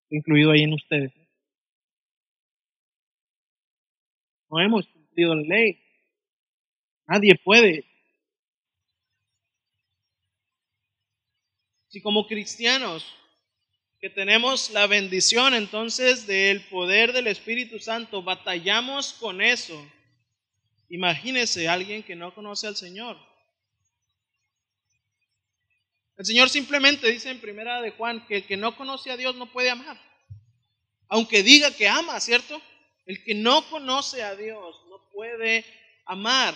[0.09, 1.13] Incluido ahí en ustedes.
[4.49, 5.79] No hemos cumplido la ley.
[7.07, 7.85] Nadie puede.
[11.87, 13.05] Si como cristianos
[13.99, 19.75] que tenemos la bendición entonces del poder del Espíritu Santo, batallamos con eso.
[20.87, 23.17] Imagínese alguien que no conoce al Señor.
[26.19, 29.37] El Señor simplemente dice en primera de Juan que el que no conoce a Dios
[29.37, 29.97] no puede amar.
[31.07, 32.61] Aunque diga que ama, ¿cierto?
[33.05, 35.63] El que no conoce a Dios no puede
[36.05, 36.55] amar.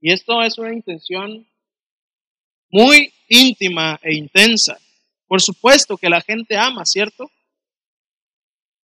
[0.00, 1.46] Y esto es una intención
[2.70, 4.78] muy íntima e intensa.
[5.26, 7.30] Por supuesto que la gente ama, ¿cierto?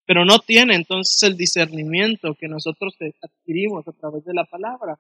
[0.05, 4.99] Pero no tiene entonces el discernimiento que nosotros adquirimos a través de la palabra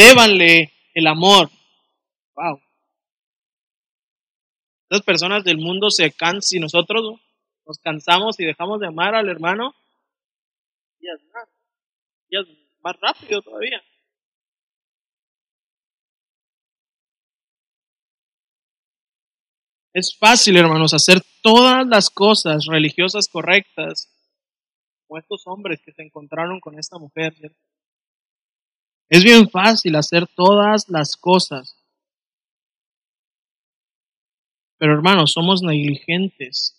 [0.00, 1.50] débanle el amor.
[2.34, 2.60] Wow.
[4.88, 7.20] Las personas del mundo se cansan, si nosotros
[7.66, 9.74] nos cansamos y dejamos de amar al hermano,
[11.00, 11.48] ya es más,
[12.30, 12.46] es
[12.82, 13.80] más rápido todavía.
[19.92, 24.08] Es fácil, hermanos, hacer todas las cosas religiosas correctas,
[25.06, 27.58] como estos hombres que se encontraron con esta mujer, ¿cierto?
[29.10, 31.76] Es bien fácil hacer todas las cosas.
[34.78, 36.76] Pero hermanos, somos negligentes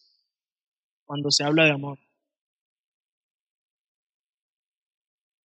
[1.06, 2.00] cuando se habla de amor.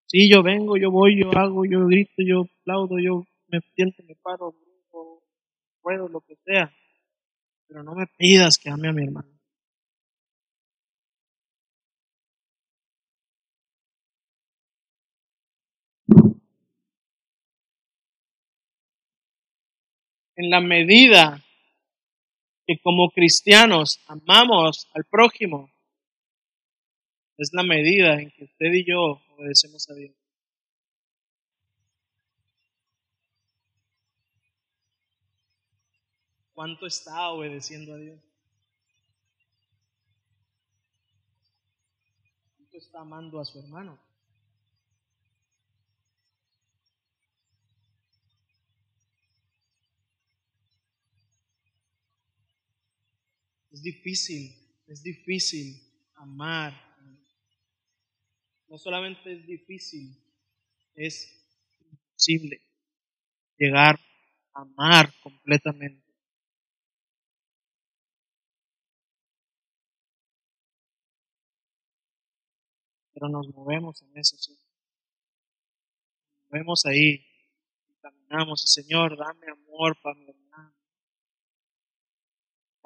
[0.06, 4.14] Sí, yo vengo, yo voy, yo hago, yo grito, yo aplaudo, yo me siento, me
[4.14, 4.54] paro,
[5.82, 6.72] puedo, lo que sea.
[7.66, 9.36] Pero no me pidas que ame a mi hermano.
[20.36, 21.42] En la medida
[22.66, 25.70] que como cristianos amamos al prójimo,
[27.38, 30.14] es la medida en que usted y yo obedecemos a Dios.
[36.54, 38.18] ¿Cuánto está obedeciendo a Dios?
[42.56, 44.05] ¿Cuánto está amando a su hermano?
[53.76, 54.56] Es difícil,
[54.86, 55.76] es difícil
[56.14, 56.72] amar.
[58.68, 60.16] No solamente es difícil,
[60.94, 61.14] es
[61.78, 62.62] imposible
[63.58, 64.00] llegar
[64.54, 66.10] a amar completamente.
[73.12, 74.58] Pero nos movemos en eso, ¿sí?
[76.32, 77.26] Nos movemos ahí,
[78.00, 80.45] caminamos, y Señor, dame amor para mi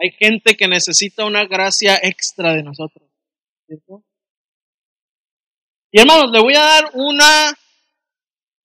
[0.01, 3.09] hay gente que necesita una gracia extra de nosotros.
[5.93, 7.55] Y hermanos, le voy a dar una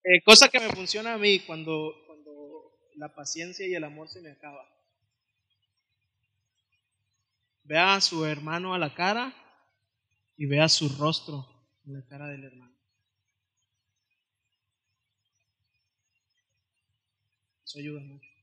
[0.05, 4.20] Eh, cosa que me funciona a mí cuando, cuando la paciencia y el amor se
[4.20, 4.68] me acaba.
[7.62, 9.35] Vea a su hermano a la cara
[10.37, 11.47] y vea su rostro
[11.87, 12.76] en la cara del hermano.
[17.64, 18.34] Eso ayuda mucho.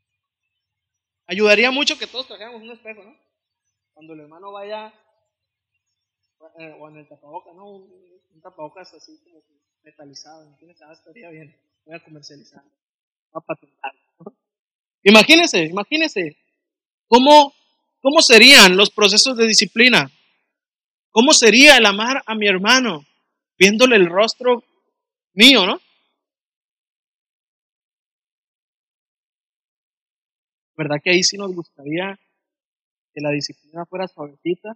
[1.32, 3.16] Ayudaría mucho que todos trajéramos un espejo, ¿no?
[3.94, 4.94] Cuando el hermano vaya,
[6.60, 7.70] eh, o en el tapabocas, ¿no?
[7.70, 9.42] Un, tapabocas así como
[9.84, 10.82] metalizado, ¿entiendes?
[10.82, 11.56] Ah, estaría bien.
[11.86, 12.62] Voy a comercializar.
[12.64, 13.92] Voy a patentar.
[15.04, 16.38] Imagínense, imagínense.
[17.08, 17.54] ¿Cómo
[18.02, 20.12] ¿Cómo serían los procesos de disciplina?
[21.12, 23.06] ¿Cómo sería el amar a mi hermano
[23.60, 24.64] viéndole el rostro
[25.34, 25.80] mío, no?
[30.82, 32.20] ¿Verdad que ahí sí nos gustaría
[33.14, 34.76] que la disciplina fuera suavecita?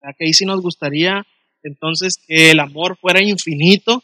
[0.00, 1.26] ¿Verdad que ahí sí nos gustaría
[1.64, 4.00] entonces que el amor fuera infinito?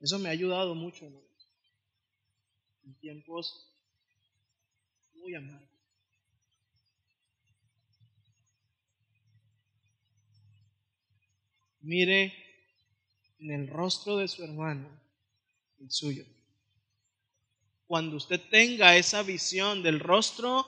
[0.00, 1.06] Eso me ha ayudado mucho
[2.84, 3.72] en tiempos
[5.14, 5.68] muy amado.
[11.82, 12.34] Mire
[13.38, 14.88] en el rostro de su hermano
[15.78, 16.24] el suyo.
[17.92, 20.66] Cuando usted tenga esa visión del rostro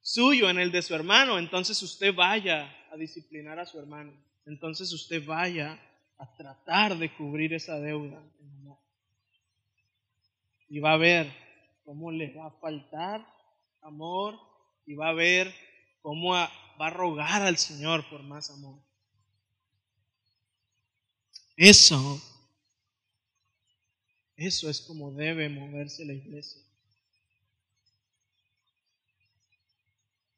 [0.00, 4.12] suyo en el de su hermano, entonces usted vaya a disciplinar a su hermano.
[4.46, 5.78] Entonces usted vaya
[6.18, 8.20] a tratar de cubrir esa deuda
[10.68, 11.32] Y va a ver
[11.84, 13.24] cómo le va a faltar
[13.82, 14.36] amor
[14.86, 15.54] y va a ver
[16.02, 16.50] cómo va
[16.80, 18.82] a rogar al Señor por más amor.
[21.56, 22.20] Eso,
[24.36, 26.62] eso es como debe moverse la iglesia.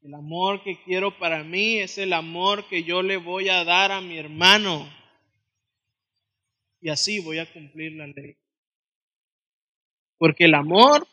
[0.03, 3.93] El amor que quiero para mí es el amor que yo le voy a dar
[3.93, 4.89] a mi hermano.
[6.81, 8.37] Y así voy a cumplir la ley.
[10.17, 11.07] Porque el amor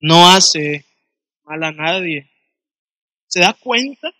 [0.00, 0.84] no hace
[1.44, 2.30] mal a nadie.
[3.26, 4.10] ¿Se da cuenta?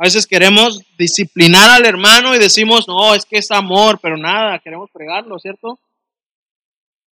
[0.00, 4.58] A veces queremos disciplinar al hermano y decimos, no, es que es amor, pero nada,
[4.58, 5.78] queremos fregarlo, ¿cierto?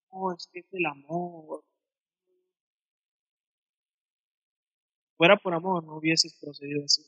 [0.09, 1.65] No, es que es el amor.
[5.17, 7.03] Fuera por amor, no hubieses procedido así.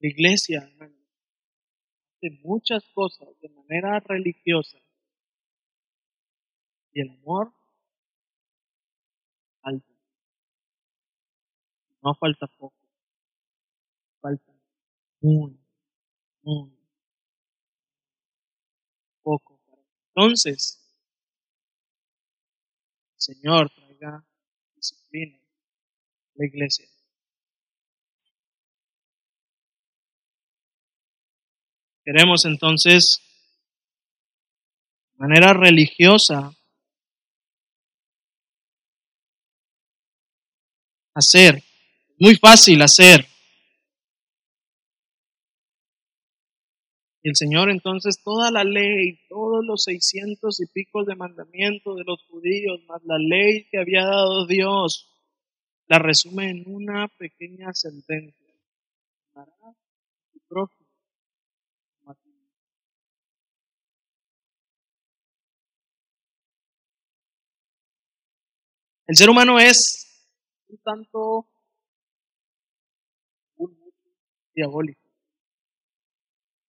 [0.00, 0.98] La iglesia, hermano,
[2.42, 4.76] muchas cosas de manera religiosa
[6.92, 7.54] y el amor
[9.60, 9.86] falta.
[12.08, 12.74] No falta poco,
[14.22, 14.50] falta
[15.20, 15.60] muy,
[16.40, 16.72] muy
[19.22, 19.60] poco.
[20.14, 20.82] Entonces,
[23.14, 24.24] Señor traiga
[24.74, 26.88] disciplina a la iglesia.
[32.02, 33.20] Queremos entonces,
[35.12, 36.54] de manera religiosa,
[41.18, 41.67] hacer,
[42.18, 43.26] muy fácil hacer.
[47.22, 52.24] El Señor entonces toda la ley, todos los seiscientos y pico de mandamientos de los
[52.24, 55.10] judíos, más la ley que había dado Dios,
[55.88, 58.48] la resume en una pequeña sentencia.
[69.06, 70.26] El ser humano es
[70.68, 71.46] un tanto
[74.58, 75.00] diabólico.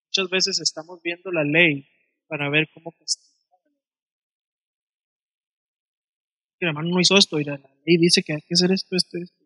[0.10, 1.88] Muchas veces estamos viendo la ley
[2.28, 3.30] para ver cómo castigar.
[6.60, 9.18] El hermano no hizo esto y la ley dice que hay que hacer esto, esto,
[9.18, 9.40] esto.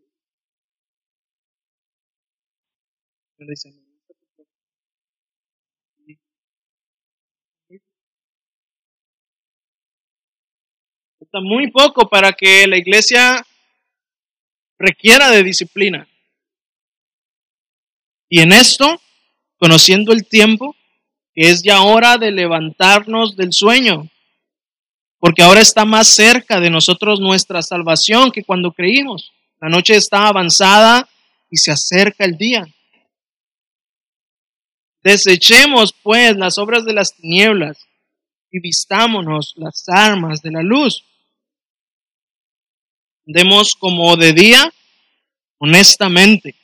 [11.41, 13.43] muy poco para que la iglesia
[14.77, 16.07] requiera de disciplina.
[18.35, 18.99] Y en esto,
[19.59, 20.75] conociendo el tiempo,
[21.35, 24.09] es ya hora de levantarnos del sueño,
[25.19, 29.31] porque ahora está más cerca de nosotros nuestra salvación que cuando creímos.
[29.61, 31.07] La noche está avanzada
[31.51, 32.65] y se acerca el día.
[35.03, 37.85] Desechemos pues las obras de las tinieblas
[38.49, 41.05] y vistámonos las armas de la luz.
[43.25, 44.73] Demos como de día,
[45.59, 46.55] honestamente,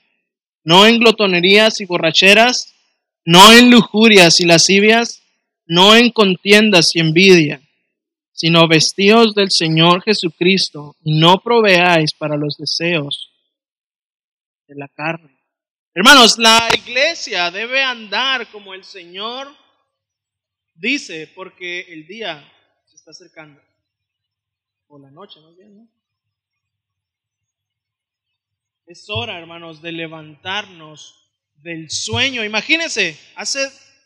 [0.64, 2.74] no en glotonerías y borracheras,
[3.26, 5.22] no en lujurias y lascivias,
[5.66, 7.62] no en contiendas y envidia,
[8.32, 13.32] sino vestíos del Señor Jesucristo y no proveáis para los deseos
[14.68, 15.38] de la carne.
[15.94, 19.48] Hermanos, la iglesia debe andar como el Señor
[20.76, 22.50] dice, porque el día
[22.86, 23.62] se está acercando.
[24.88, 25.99] O la noche, más bien, ¿no?
[28.90, 32.44] Es hora, hermanos, de levantarnos del sueño.
[32.44, 33.60] Imagínense, hace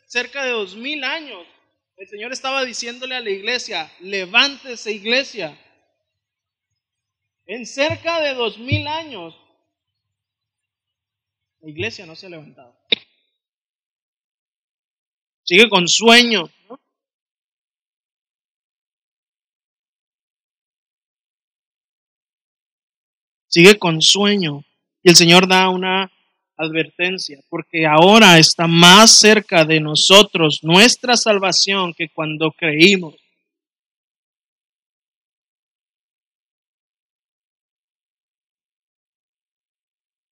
[0.08, 1.48] cerca de dos mil años,
[1.96, 5.58] el Señor estaba diciéndole a la iglesia, levántese iglesia.
[7.46, 9.34] En cerca de dos mil años,
[11.62, 12.78] la iglesia no se ha levantado.
[15.44, 16.52] Sigue con sueño.
[23.48, 24.66] Sigue con sueño.
[25.04, 26.10] Y el Señor da una
[26.56, 33.16] advertencia, porque ahora está más cerca de nosotros nuestra salvación que cuando creímos.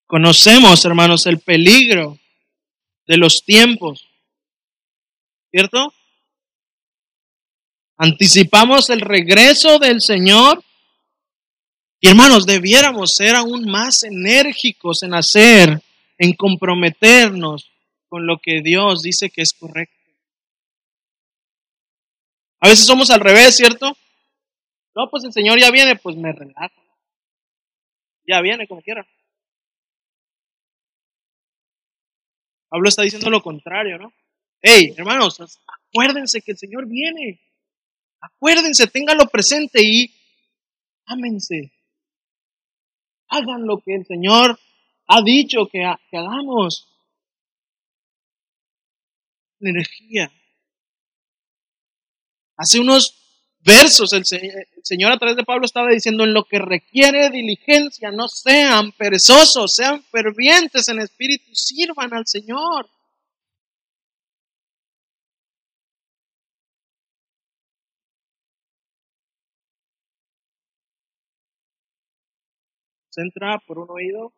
[0.05, 2.17] Conocemos, hermanos, el peligro
[3.07, 4.07] de los tiempos,
[5.49, 5.93] ¿cierto?
[7.97, 10.63] Anticipamos el regreso del Señor
[12.01, 15.79] y hermanos, debiéramos ser aún más enérgicos en hacer
[16.17, 17.71] en comprometernos
[18.09, 19.95] con lo que Dios dice que es correcto.
[22.59, 23.95] A veces somos al revés, ¿cierto?
[24.95, 26.81] No, pues el Señor ya viene, pues me relajo.
[28.27, 29.05] Ya viene como quiera.
[32.67, 34.11] Pablo está diciendo lo contrario, ¿no?
[34.59, 37.39] Hey, hermanos, acuérdense que el Señor viene.
[38.21, 40.11] Acuérdense, ténganlo presente y
[41.05, 41.71] ámense.
[43.31, 44.59] Hagan lo que el Señor
[45.07, 46.87] ha dicho que, hagamos.
[49.61, 50.29] Energía.
[52.57, 53.15] Hace unos
[53.59, 58.11] versos el, el Señor a través de Pablo estaba diciendo, en lo que requiere diligencia,
[58.11, 62.89] no sean perezosos, sean fervientes en espíritu, sirvan al Señor.
[73.21, 74.33] Entra por un oído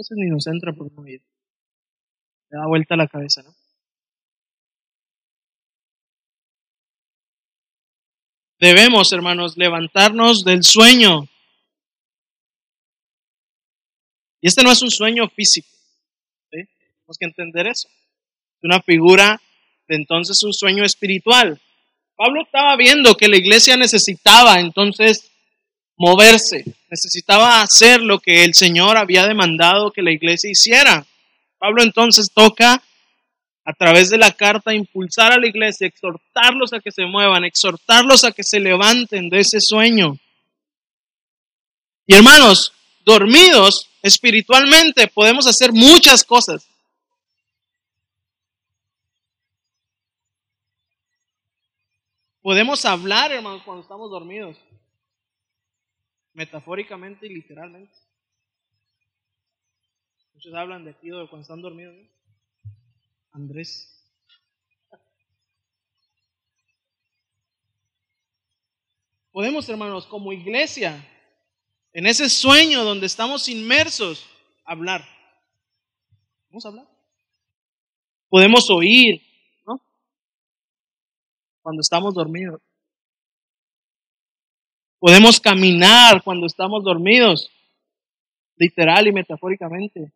[0.00, 1.22] entonces ni nos entra por un oído.
[2.50, 3.54] Le da vuelta la cabeza, ¿no?
[8.58, 11.28] Debemos, hermanos, levantarnos del sueño.
[14.40, 15.68] Y este no es un sueño físico.
[16.50, 17.88] Tenemos que entender eso.
[17.88, 19.38] Es una figura
[19.86, 21.60] de entonces un sueño espiritual.
[22.16, 25.29] Pablo estaba viendo que la iglesia necesitaba entonces
[26.00, 31.06] moverse, necesitaba hacer lo que el Señor había demandado que la iglesia hiciera.
[31.58, 32.82] Pablo entonces toca
[33.66, 38.24] a través de la carta impulsar a la iglesia, exhortarlos a que se muevan, exhortarlos
[38.24, 40.16] a que se levanten de ese sueño.
[42.06, 42.72] Y hermanos,
[43.04, 46.66] dormidos espiritualmente podemos hacer muchas cosas.
[52.40, 54.56] Podemos hablar, hermanos, cuando estamos dormidos
[56.32, 57.94] metafóricamente y literalmente.
[60.34, 61.94] Muchos hablan de de cuando están dormidos.
[63.32, 63.96] Andrés.
[69.32, 71.06] Podemos, hermanos, como iglesia,
[71.92, 74.26] en ese sueño donde estamos inmersos,
[74.64, 75.04] hablar.
[76.48, 76.88] Vamos a hablar.
[78.28, 79.22] Podemos oír,
[79.66, 79.80] ¿no?
[81.62, 82.60] Cuando estamos dormidos.
[85.00, 87.50] Podemos caminar cuando estamos dormidos,
[88.56, 90.12] literal y metafóricamente.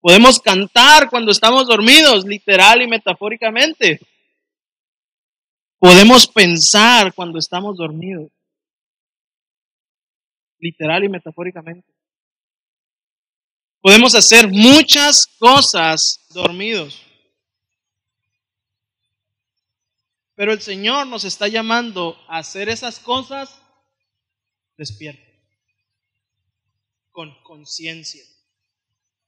[0.00, 4.00] Podemos cantar cuando estamos dormidos, literal y metafóricamente.
[5.78, 8.32] Podemos pensar cuando estamos dormidos,
[10.58, 11.86] literal y metafóricamente.
[13.80, 17.00] Podemos hacer muchas cosas dormidos.
[20.34, 23.60] Pero el Señor nos está llamando a hacer esas cosas
[24.76, 25.30] despierto,
[27.10, 28.24] con conciencia,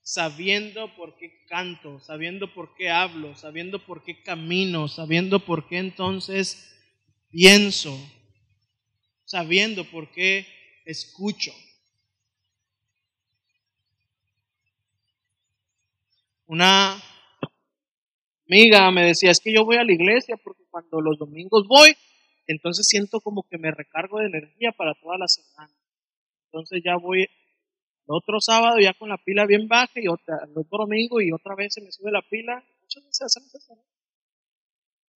[0.03, 5.79] sabiendo por qué canto, sabiendo por qué hablo, sabiendo por qué camino, sabiendo por qué
[5.79, 6.75] entonces
[7.31, 7.99] pienso,
[9.25, 10.47] sabiendo por qué
[10.87, 11.53] escucho.
[16.47, 17.03] Una
[18.49, 21.97] amiga me decía, es que yo voy a la iglesia porque cuando los domingos voy,
[22.49, 25.73] entonces siento como que me recargo de energía para toda la semana.
[26.47, 27.29] Entonces ya voy el
[28.09, 31.75] otro sábado ya con la pila bien baja y el otro domingo y otra vez
[31.75, 32.61] se me sube la pila.
[32.83, 33.85] Muchas veces hacemos eso, ¿no?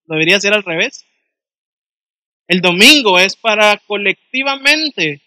[0.04, 1.04] Debería ser al revés.
[2.46, 5.22] El domingo es para colectivamente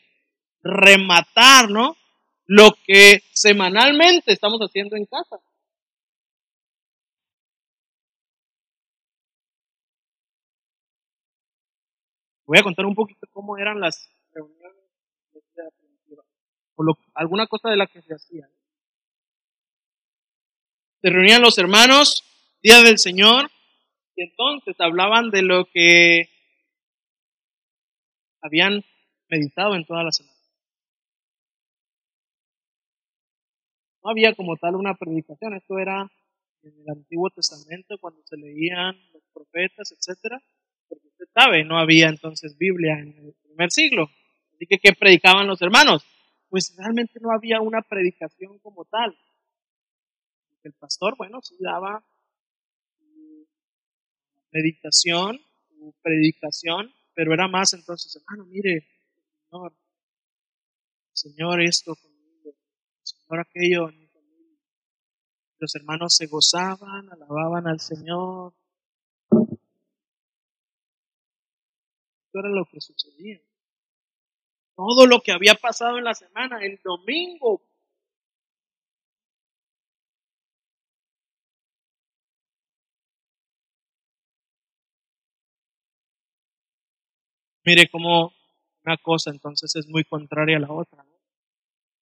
[0.64, 1.98] rematar, ¿no?
[2.46, 5.36] Lo que semanalmente estamos haciendo en casa.
[12.52, 14.76] Voy a contar un poquito cómo eran las reuniones
[16.76, 16.84] o
[17.14, 18.50] alguna cosa de la que se hacía.
[21.02, 22.22] Se reunían los hermanos,
[22.62, 23.50] día del Señor,
[24.18, 26.28] y entonces hablaban de lo que
[28.42, 28.84] habían
[29.30, 30.38] meditado en toda la semana.
[34.04, 36.12] No había como tal una predicación, esto era
[36.64, 40.44] en el Antiguo Testamento cuando se leían los profetas, etcétera,
[41.34, 44.10] sabe, no había entonces Biblia en el primer siglo.
[44.54, 46.06] Así que, ¿qué predicaban los hermanos?
[46.50, 49.18] Pues realmente no había una predicación como tal.
[50.64, 52.04] El pastor, bueno, sí daba
[54.52, 55.40] meditación,
[56.02, 58.86] predicación, pero era más entonces, hermano, mire,
[59.50, 59.74] Señor,
[61.14, 62.56] Señor esto conmigo,
[63.04, 63.90] Señor aquello.
[65.58, 68.54] Los hermanos se gozaban, alababan al Señor.
[72.32, 73.42] Esto era lo que sucedía.
[74.74, 77.62] Todo lo que había pasado en la semana, el domingo,
[87.64, 88.34] Mire cómo
[88.84, 91.06] una cosa entonces es muy contraria a la otra.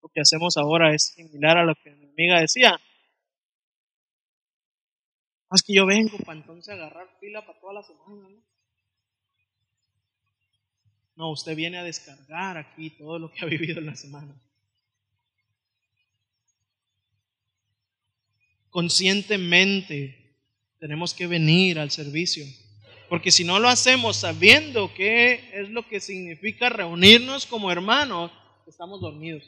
[0.00, 2.80] Lo que hacemos ahora es similar a lo que mi amiga decía.
[5.50, 8.28] Más que yo vengo para entonces agarrar fila para toda la semana.
[8.30, 8.59] ¿no?
[11.20, 14.34] No, usted viene a descargar aquí todo lo que ha vivido en la semana.
[18.70, 20.38] Conscientemente
[20.78, 22.46] tenemos que venir al servicio
[23.10, 28.30] porque si no lo hacemos sabiendo qué es lo que significa reunirnos como hermanos,
[28.66, 29.42] estamos dormidos.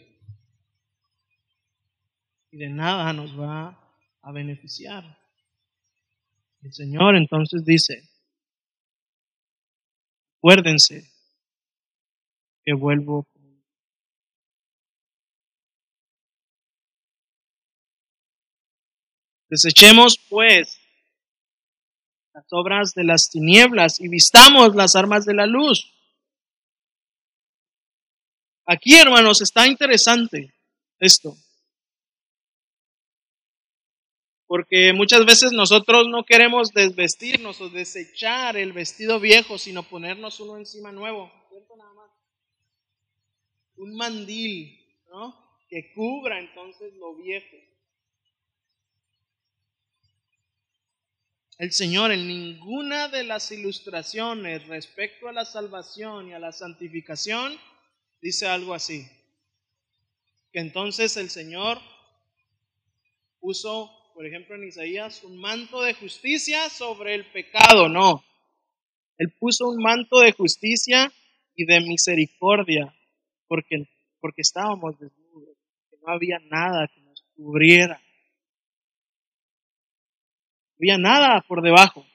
[2.50, 3.80] Y de nada nos va
[4.20, 5.16] a beneficiar.
[6.60, 8.02] El Señor entonces dice,
[10.36, 11.10] acuérdense
[12.64, 13.26] que vuelvo.
[19.48, 20.78] Desechemos pues
[22.32, 25.92] las obras de las tinieblas y vistamos las armas de la luz.
[28.64, 30.54] Aquí, hermanos, está interesante
[30.98, 31.36] esto.
[34.46, 40.56] Porque muchas veces nosotros no queremos desvestirnos o desechar el vestido viejo, sino ponernos uno
[40.56, 41.30] encima nuevo.
[43.83, 44.78] Un mandil,
[45.11, 45.35] ¿no?
[45.68, 47.57] Que cubra entonces lo viejo.
[51.59, 57.59] El Señor en ninguna de las ilustraciones respecto a la salvación y a la santificación
[58.20, 59.05] dice algo así.
[60.53, 61.80] Que entonces el Señor
[63.41, 67.89] puso, por ejemplo en Isaías, un manto de justicia sobre el pecado.
[67.89, 68.24] No.
[69.18, 71.12] Él puso un manto de justicia
[71.57, 72.95] y de misericordia
[73.53, 73.86] porque,
[74.18, 75.59] porque estábamos desnudos,
[75.90, 78.00] que no había nada que nos cubriera
[80.78, 82.07] había nada por debajo.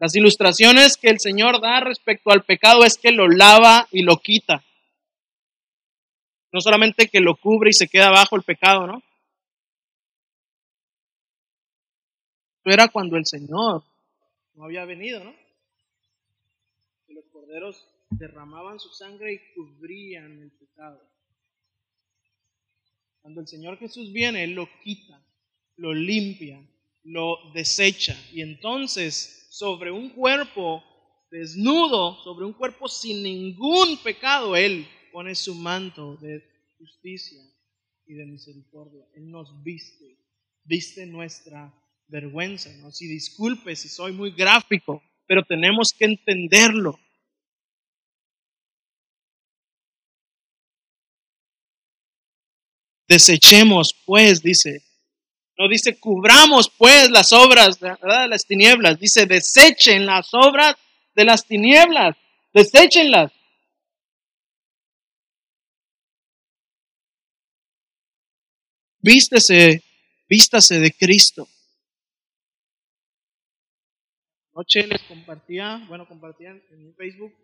[0.00, 4.16] Las ilustraciones que el Señor da respecto al pecado es que lo lava y lo
[4.16, 4.64] quita.
[6.50, 9.00] No solamente que lo cubre y se queda abajo el pecado, ¿no?
[12.58, 13.84] Eso era cuando el Señor
[14.54, 15.34] no había venido, ¿no?
[17.06, 21.00] Que los corderos derramaban su sangre y cubrían el pecado.
[23.20, 25.24] Cuando el Señor Jesús viene, Él lo quita,
[25.76, 26.60] lo limpia,
[27.02, 28.16] lo desecha.
[28.32, 30.84] Y entonces, sobre un cuerpo
[31.30, 36.42] desnudo, sobre un cuerpo sin ningún pecado, Él pone su manto de
[36.78, 37.42] justicia
[38.06, 39.06] y de misericordia.
[39.14, 40.18] Él nos viste,
[40.64, 41.72] viste nuestra
[42.08, 42.70] vergüenza.
[42.78, 42.90] ¿no?
[42.90, 46.98] Si disculpe si soy muy gráfico, pero tenemos que entenderlo.
[53.06, 54.82] Desechemos, pues, dice,
[55.56, 57.96] no dice cubramos pues las obras de
[58.28, 60.74] las tinieblas, dice desechen las obras
[61.14, 62.16] de las tinieblas,
[62.52, 63.32] deséchenlas.
[68.98, 69.84] Vístese,
[70.28, 71.46] vístase de Cristo.
[74.54, 77.34] Anoche les compartía, bueno, compartían en Facebook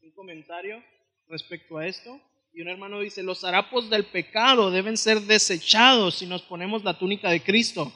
[0.00, 0.82] un comentario
[1.28, 2.20] respecto a esto.
[2.56, 6.96] Y un hermano dice, los harapos del pecado deben ser desechados si nos ponemos la
[6.96, 7.92] túnica de Cristo.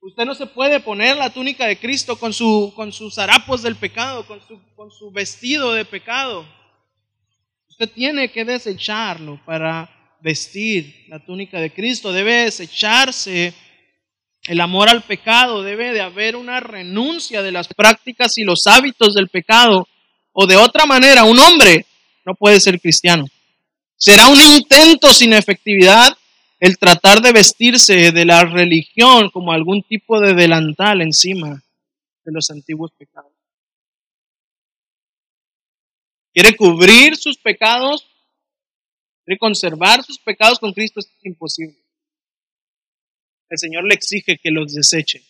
[0.00, 3.76] Usted no se puede poner la túnica de Cristo con, su, con sus harapos del
[3.76, 6.44] pecado, con su, con su vestido de pecado.
[7.68, 12.12] Usted tiene que desecharlo para vestir la túnica de Cristo.
[12.12, 13.54] Debe desecharse
[14.48, 15.62] el amor al pecado.
[15.62, 19.86] Debe de haber una renuncia de las prácticas y los hábitos del pecado.
[20.32, 21.86] O de otra manera, un hombre
[22.26, 23.26] no puede ser cristiano.
[24.04, 26.14] Será un intento sin efectividad
[26.60, 31.64] el tratar de vestirse de la religión como algún tipo de delantal encima
[32.22, 33.32] de los antiguos pecados.
[36.34, 38.06] Quiere cubrir sus pecados,
[39.24, 41.82] quiere conservar sus pecados con Cristo, es imposible.
[43.48, 45.20] El Señor le exige que los deseche.
[45.20, 45.24] El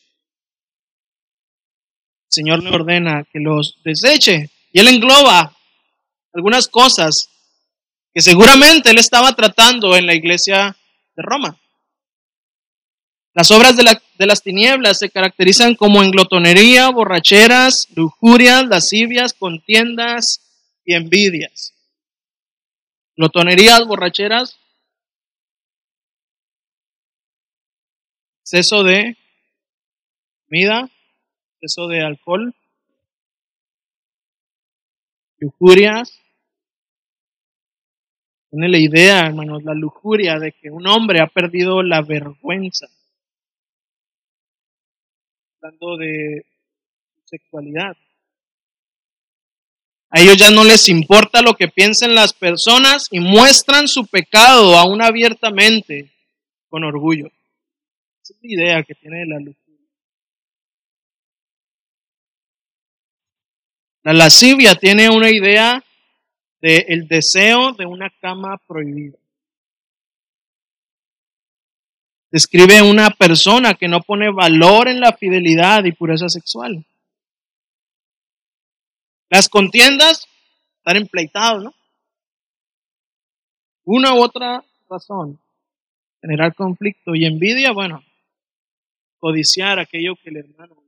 [2.28, 4.50] Señor le ordena que los deseche.
[4.72, 5.56] Y Él engloba
[6.32, 7.30] algunas cosas
[8.14, 10.76] que seguramente Él estaba tratando en la iglesia
[11.16, 11.58] de Roma.
[13.34, 20.40] Las obras de, las tinieblas se caracterizan como en glotonería, borracheras, lujurias, lascivias, contiendas
[20.84, 21.74] y envidias.
[23.16, 24.60] Glotonerías, borracheras,
[28.42, 29.16] exceso de
[30.46, 30.88] comida,
[31.60, 32.54] exceso de alcohol,
[35.38, 36.23] lujurias,
[38.54, 42.86] tiene la idea, hermanos, la lujuria de que un hombre ha perdido la vergüenza.
[45.60, 46.46] Hablando de
[47.24, 47.96] sexualidad.
[50.08, 54.78] A ellos ya no les importa lo que piensen las personas y muestran su pecado
[54.78, 56.12] aún abiertamente
[56.68, 57.26] con orgullo.
[58.22, 59.88] Esa es la idea que tiene la lujuria.
[64.04, 65.82] La lascivia tiene una idea
[66.64, 69.18] el deseo de una cama prohibida.
[72.30, 76.84] Describe una persona que no pone valor en la fidelidad y pureza sexual.
[79.30, 80.26] Las contiendas,
[80.78, 81.74] están empleitados, ¿no?
[83.84, 85.38] Una u otra razón,
[86.20, 88.02] generar conflicto y envidia, bueno,
[89.18, 90.83] codiciar aquello que el hermano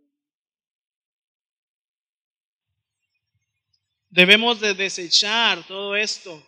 [4.08, 6.42] Debemos de desechar todo esto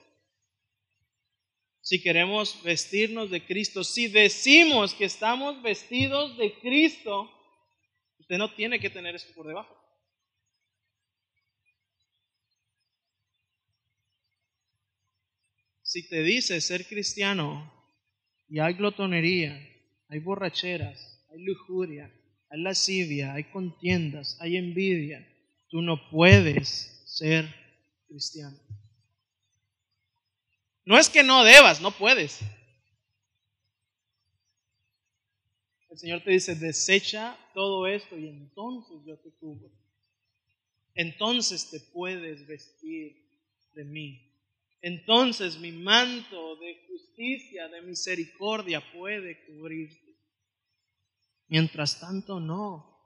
[1.88, 3.82] si queremos vestirnos de Cristo.
[3.82, 7.30] Si decimos que estamos vestidos de Cristo,
[8.18, 9.74] usted no tiene que tener eso por debajo.
[15.82, 17.72] Si te dice ser cristiano
[18.50, 19.58] y hay glotonería,
[20.10, 22.12] hay borracheras, hay lujuria,
[22.50, 25.26] hay lascivia, hay contiendas, hay envidia,
[25.70, 27.52] tú no puedes ser
[28.06, 28.56] cristiano.
[30.84, 32.40] No es que no debas, no puedes.
[35.90, 39.68] El Señor te dice, desecha todo esto y entonces yo te cubro.
[40.94, 43.26] Entonces te puedes vestir
[43.74, 44.32] de mí.
[44.80, 50.16] Entonces mi manto de justicia, de misericordia puede cubrirte.
[51.48, 52.97] Mientras tanto, no.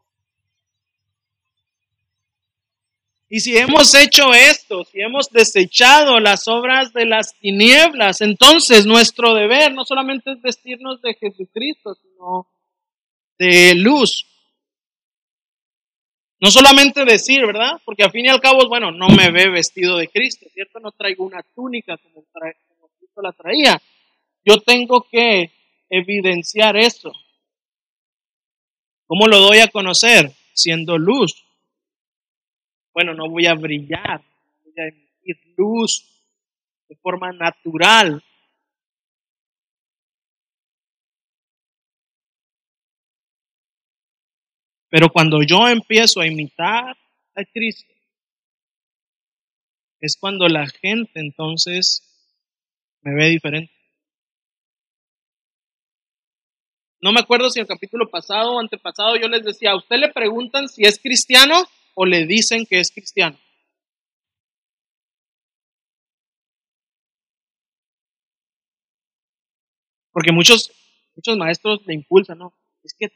[3.35, 9.33] Y si hemos hecho esto, si hemos desechado las obras de las tinieblas, entonces nuestro
[9.33, 12.47] deber no solamente es vestirnos de Jesucristo, sino
[13.39, 14.27] de luz.
[16.41, 17.81] No solamente decir, ¿verdad?
[17.87, 20.79] Porque al fin y al cabo, bueno, no me ve vestido de Cristo, ¿cierto?
[20.81, 23.81] No traigo una túnica como, como Cristo la traía.
[24.45, 25.51] Yo tengo que
[25.89, 27.11] evidenciar eso.
[29.07, 30.31] ¿Cómo lo doy a conocer?
[30.53, 31.47] Siendo luz
[32.93, 34.23] bueno, no voy a brillar,
[34.65, 36.05] voy a emitir luz
[36.89, 38.23] de forma natural.
[44.91, 46.95] Pero cuando yo empiezo a imitar
[47.35, 47.91] a Cristo,
[50.01, 52.03] es cuando la gente entonces
[53.01, 53.73] me ve diferente.
[57.01, 60.13] No me acuerdo si el capítulo pasado o antepasado yo les decía, a usted le
[60.13, 61.65] preguntan si es cristiano
[61.95, 63.39] o le dicen que es cristiano.
[70.13, 70.71] Porque muchos,
[71.17, 72.55] muchos maestros le impulsan, ¿no?
[72.83, 73.09] Es que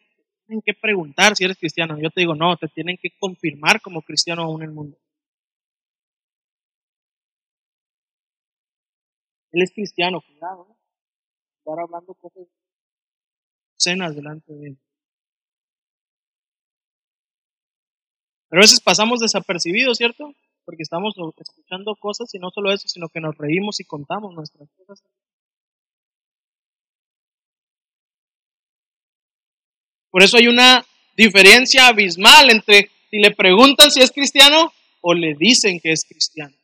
[0.46, 1.98] tienen que preguntar si eres cristiano.
[2.00, 4.98] Yo te digo, no, te tienen que confirmar como cristiano aún en el mundo.
[9.52, 10.76] Él es cristiano, cuidado, ¿no?
[11.58, 12.46] Estar hablando cosas
[13.76, 14.78] cenas delante de él.
[18.48, 20.32] Pero a veces pasamos desapercibidos, ¿cierto?
[20.64, 24.68] Porque estamos escuchando cosas y no solo eso, sino que nos reímos y contamos nuestras
[24.76, 25.02] cosas.
[30.10, 30.84] Por eso hay una
[31.16, 36.56] diferencia abismal entre si le preguntan si es cristiano o le dicen que es cristiano.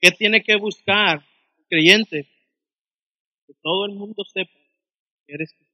[0.00, 1.24] ¿Qué tiene que buscar
[1.58, 2.28] el creyente?
[3.46, 4.52] Que todo el mundo sepa
[5.26, 5.65] que eres cristiano.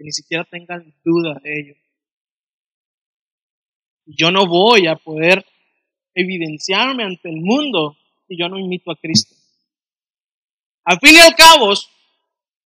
[0.00, 1.74] Que ni siquiera tengan duda de ello.
[4.06, 5.44] Yo no voy a poder
[6.14, 9.34] evidenciarme ante el mundo si yo no imito a Cristo.
[10.86, 11.74] Al fin y al cabo,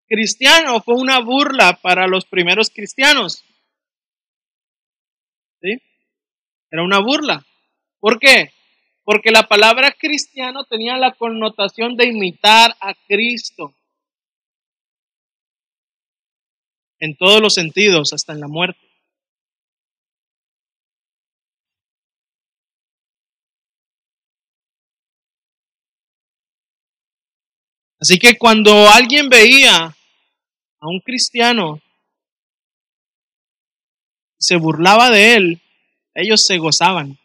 [0.07, 3.43] cristiano fue una burla para los primeros cristianos.
[5.61, 5.83] ¿Sí?
[6.71, 7.45] Era una burla.
[7.99, 8.53] ¿Por qué?
[9.03, 13.75] Porque la palabra cristiano tenía la connotación de imitar a Cristo.
[17.05, 18.81] En todos los sentidos, hasta en la muerte.
[28.01, 31.79] Así que cuando alguien veía a un cristiano,
[34.39, 35.63] se burlaba de él,
[36.15, 37.19] ellos se gozaban.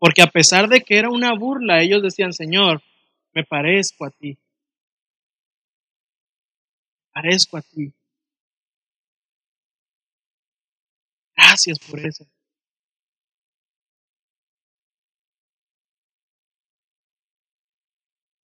[0.00, 2.82] Porque a pesar de que era una burla, ellos decían, Señor,
[3.32, 4.36] me parezco a ti.
[7.12, 7.92] Parezco a ti.
[11.36, 12.24] Gracias por eso.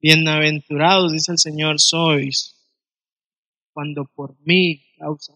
[0.01, 2.55] Bienaventurados, dice el Señor, sois
[3.73, 5.35] cuando por mí causa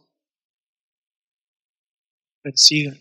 [2.43, 2.99] persigan.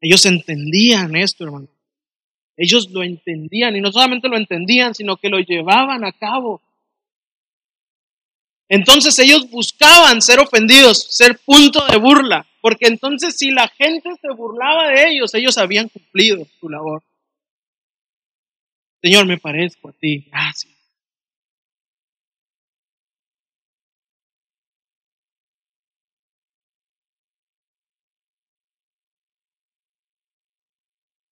[0.00, 1.68] Ellos entendían esto, hermano.
[2.56, 6.60] Ellos lo entendían y no solamente lo entendían, sino que lo llevaban a cabo.
[8.68, 14.28] Entonces ellos buscaban ser ofendidos, ser punto de burla, porque entonces si la gente se
[14.34, 17.02] burlaba de ellos, ellos habían cumplido su labor.
[19.02, 20.26] Señor, me parezco a ti.
[20.30, 20.78] Gracias.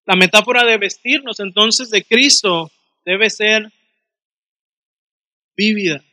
[0.07, 2.71] La metáfora de vestirnos entonces de Cristo
[3.05, 3.73] debe ser
[5.57, 6.06] vívida.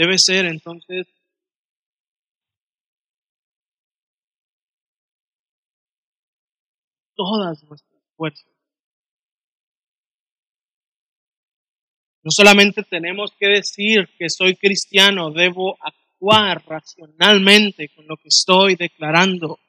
[0.00, 1.06] Debe ser entonces
[7.14, 8.48] todas nuestras fuerzas.
[12.22, 18.76] No solamente tenemos que decir que soy cristiano, debo actuar racionalmente con lo que estoy
[18.76, 19.60] declarando.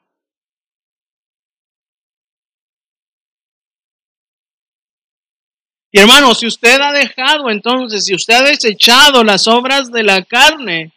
[5.91, 10.23] Y hermano, si usted ha dejado entonces, si usted ha desechado las obras de la
[10.23, 10.93] carne,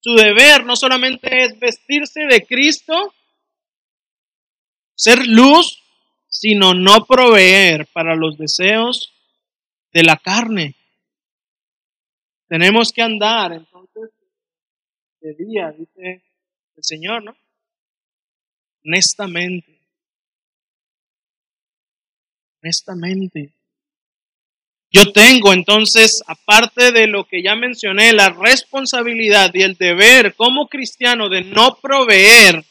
[0.00, 3.14] su deber no solamente es vestirse de Cristo,
[4.96, 5.80] ser luz,
[6.28, 9.12] sino no proveer para los deseos
[9.92, 10.74] de la carne.
[12.48, 14.10] Tenemos que andar entonces
[15.20, 16.24] de día, dice
[16.74, 17.36] el Señor, ¿no?
[18.84, 19.78] Honestamente.
[22.60, 23.61] Honestamente.
[24.92, 30.68] Yo tengo entonces, aparte de lo que ya mencioné, la responsabilidad y el deber como
[30.68, 32.64] cristiano de no proveer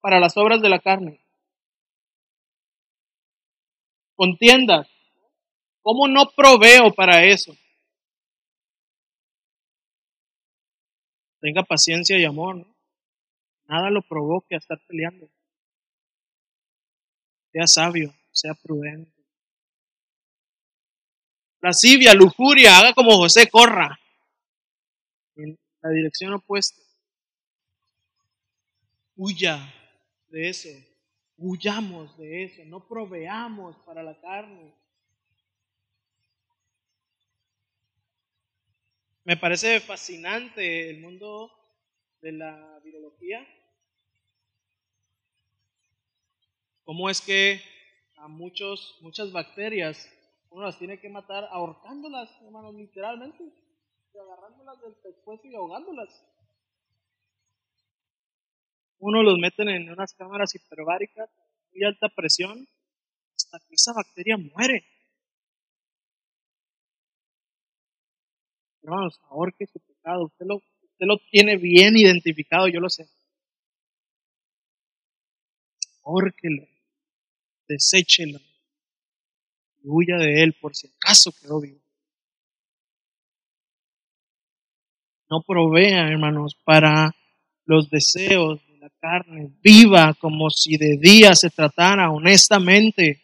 [0.00, 1.20] para las obras de la carne.
[4.16, 4.88] Contiendas,
[5.82, 7.56] ¿Cómo no proveo para eso?
[11.40, 12.56] Tenga paciencia y amor.
[12.56, 12.76] ¿no?
[13.66, 15.28] Nada lo provoque a estar peleando.
[17.52, 19.19] Sea sabio, sea prudente.
[21.62, 23.98] Lascivia, lujuria, haga como José, corra
[25.36, 26.80] en la dirección opuesta.
[29.16, 29.72] Huya
[30.28, 30.68] de eso.
[31.36, 32.62] Huyamos de eso.
[32.64, 34.74] No proveamos para la carne.
[39.24, 41.52] Me parece fascinante el mundo
[42.22, 43.46] de la virología.
[46.84, 47.62] Cómo es que
[48.16, 50.08] a muchos, muchas bacterias
[50.50, 53.44] uno las tiene que matar ahorcándolas, hermanos, literalmente,
[54.14, 56.24] agarrándolas del pescuezo y ahogándolas.
[58.98, 61.30] Uno los meten en unas cámaras hiperbáricas,
[61.72, 62.66] muy alta presión,
[63.36, 64.84] hasta que esa bacteria muere.
[68.82, 70.24] Hermanos, ahorque su pecado.
[70.24, 73.08] Usted lo, usted lo tiene bien identificado, yo lo sé.
[76.02, 76.66] Ahórquelo.
[77.68, 78.40] Deséchelo
[79.84, 81.80] huya de él por si acaso quedó vivo.
[85.28, 87.14] No provea, hermanos, para
[87.64, 89.52] los deseos de la carne.
[89.62, 93.22] Viva como si de día se tratara honestamente.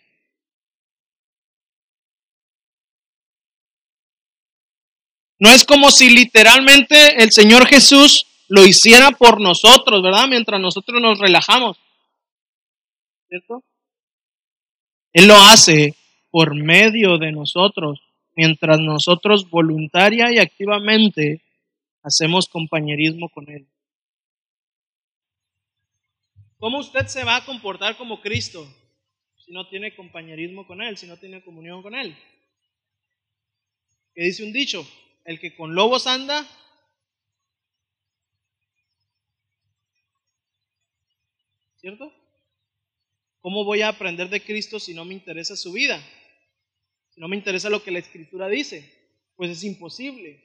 [5.39, 10.29] No es como si literalmente el Señor Jesús lo hiciera por nosotros, ¿verdad?
[10.29, 11.77] Mientras nosotros nos relajamos.
[13.29, 13.65] ¿Cierto?
[15.13, 15.95] Él lo hace
[16.37, 17.99] por medio de nosotros,
[18.35, 21.43] mientras nosotros voluntaria y activamente
[22.03, 23.67] hacemos compañerismo con Él.
[26.59, 28.69] ¿Cómo usted se va a comportar como Cristo
[29.39, 32.15] si no tiene compañerismo con Él, si no tiene comunión con Él?
[34.15, 34.87] ¿Qué dice un dicho?
[35.25, 36.47] El que con lobos anda,
[41.77, 42.13] ¿cierto?
[43.41, 45.99] ¿Cómo voy a aprender de Cristo si no me interesa su vida?
[47.17, 48.93] No me interesa lo que la Escritura dice,
[49.37, 50.45] pues es imposible.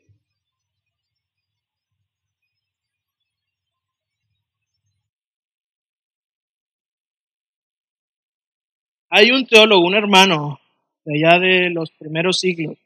[9.10, 10.62] Hay un teólogo, un hermano
[11.04, 12.78] de allá de los primeros siglos,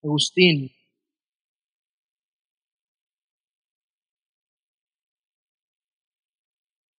[0.00, 0.72] Agustín.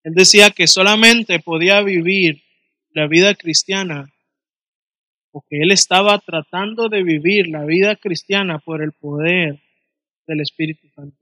[0.02, 2.42] Él decía que solamente podía vivir
[2.90, 4.12] la vida cristiana
[5.32, 9.62] o que él estaba tratando de vivir la vida cristiana por el poder
[10.26, 11.16] del Espíritu Santo.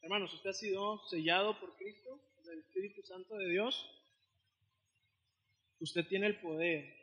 [0.00, 3.90] Hermanos, ¿usted ha sido sellado por Cristo, por el Espíritu Santo de Dios?
[5.80, 6.94] Usted tiene el poder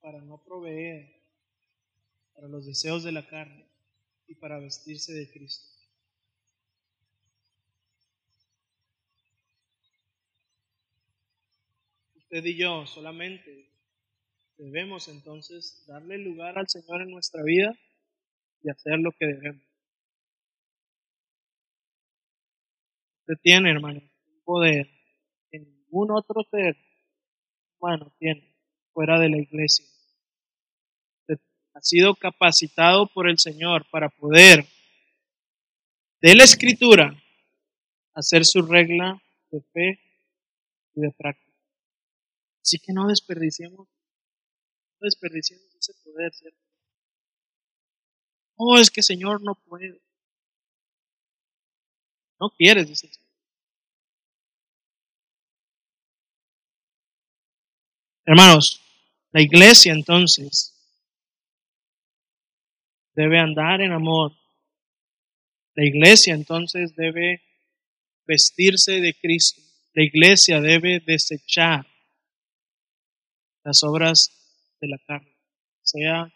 [0.00, 1.20] para no proveer
[2.34, 3.66] para los deseos de la carne
[4.26, 5.79] y para vestirse de Cristo.
[12.32, 13.72] Usted y yo solamente
[14.56, 17.76] debemos entonces darle lugar al Señor en nuestra vida
[18.62, 19.66] y hacer lo que debemos.
[23.22, 24.88] Usted tiene, hermano, un poder
[25.90, 26.76] ningún otro ser
[27.80, 28.56] humano tiene
[28.92, 29.86] fuera de la iglesia.
[31.74, 34.64] ha sido capacitado por el Señor para poder
[36.20, 37.12] de la escritura
[38.14, 39.20] hacer su regla
[39.50, 40.00] de fe
[40.94, 41.49] y de práctica.
[42.62, 46.58] Así que no desperdiciemos, no desperdiciemos ese poder, ¿cierto?
[48.58, 50.00] No, es que Señor no puede.
[52.38, 53.30] No quieres, dice el Señor.
[58.26, 58.80] Hermanos,
[59.32, 60.74] la iglesia entonces
[63.14, 64.32] debe andar en amor.
[65.74, 67.42] La iglesia entonces debe
[68.26, 69.62] vestirse de Cristo.
[69.94, 71.89] La iglesia debe desechar
[73.64, 74.30] las obras
[74.80, 75.36] de la carne,
[75.82, 76.32] sea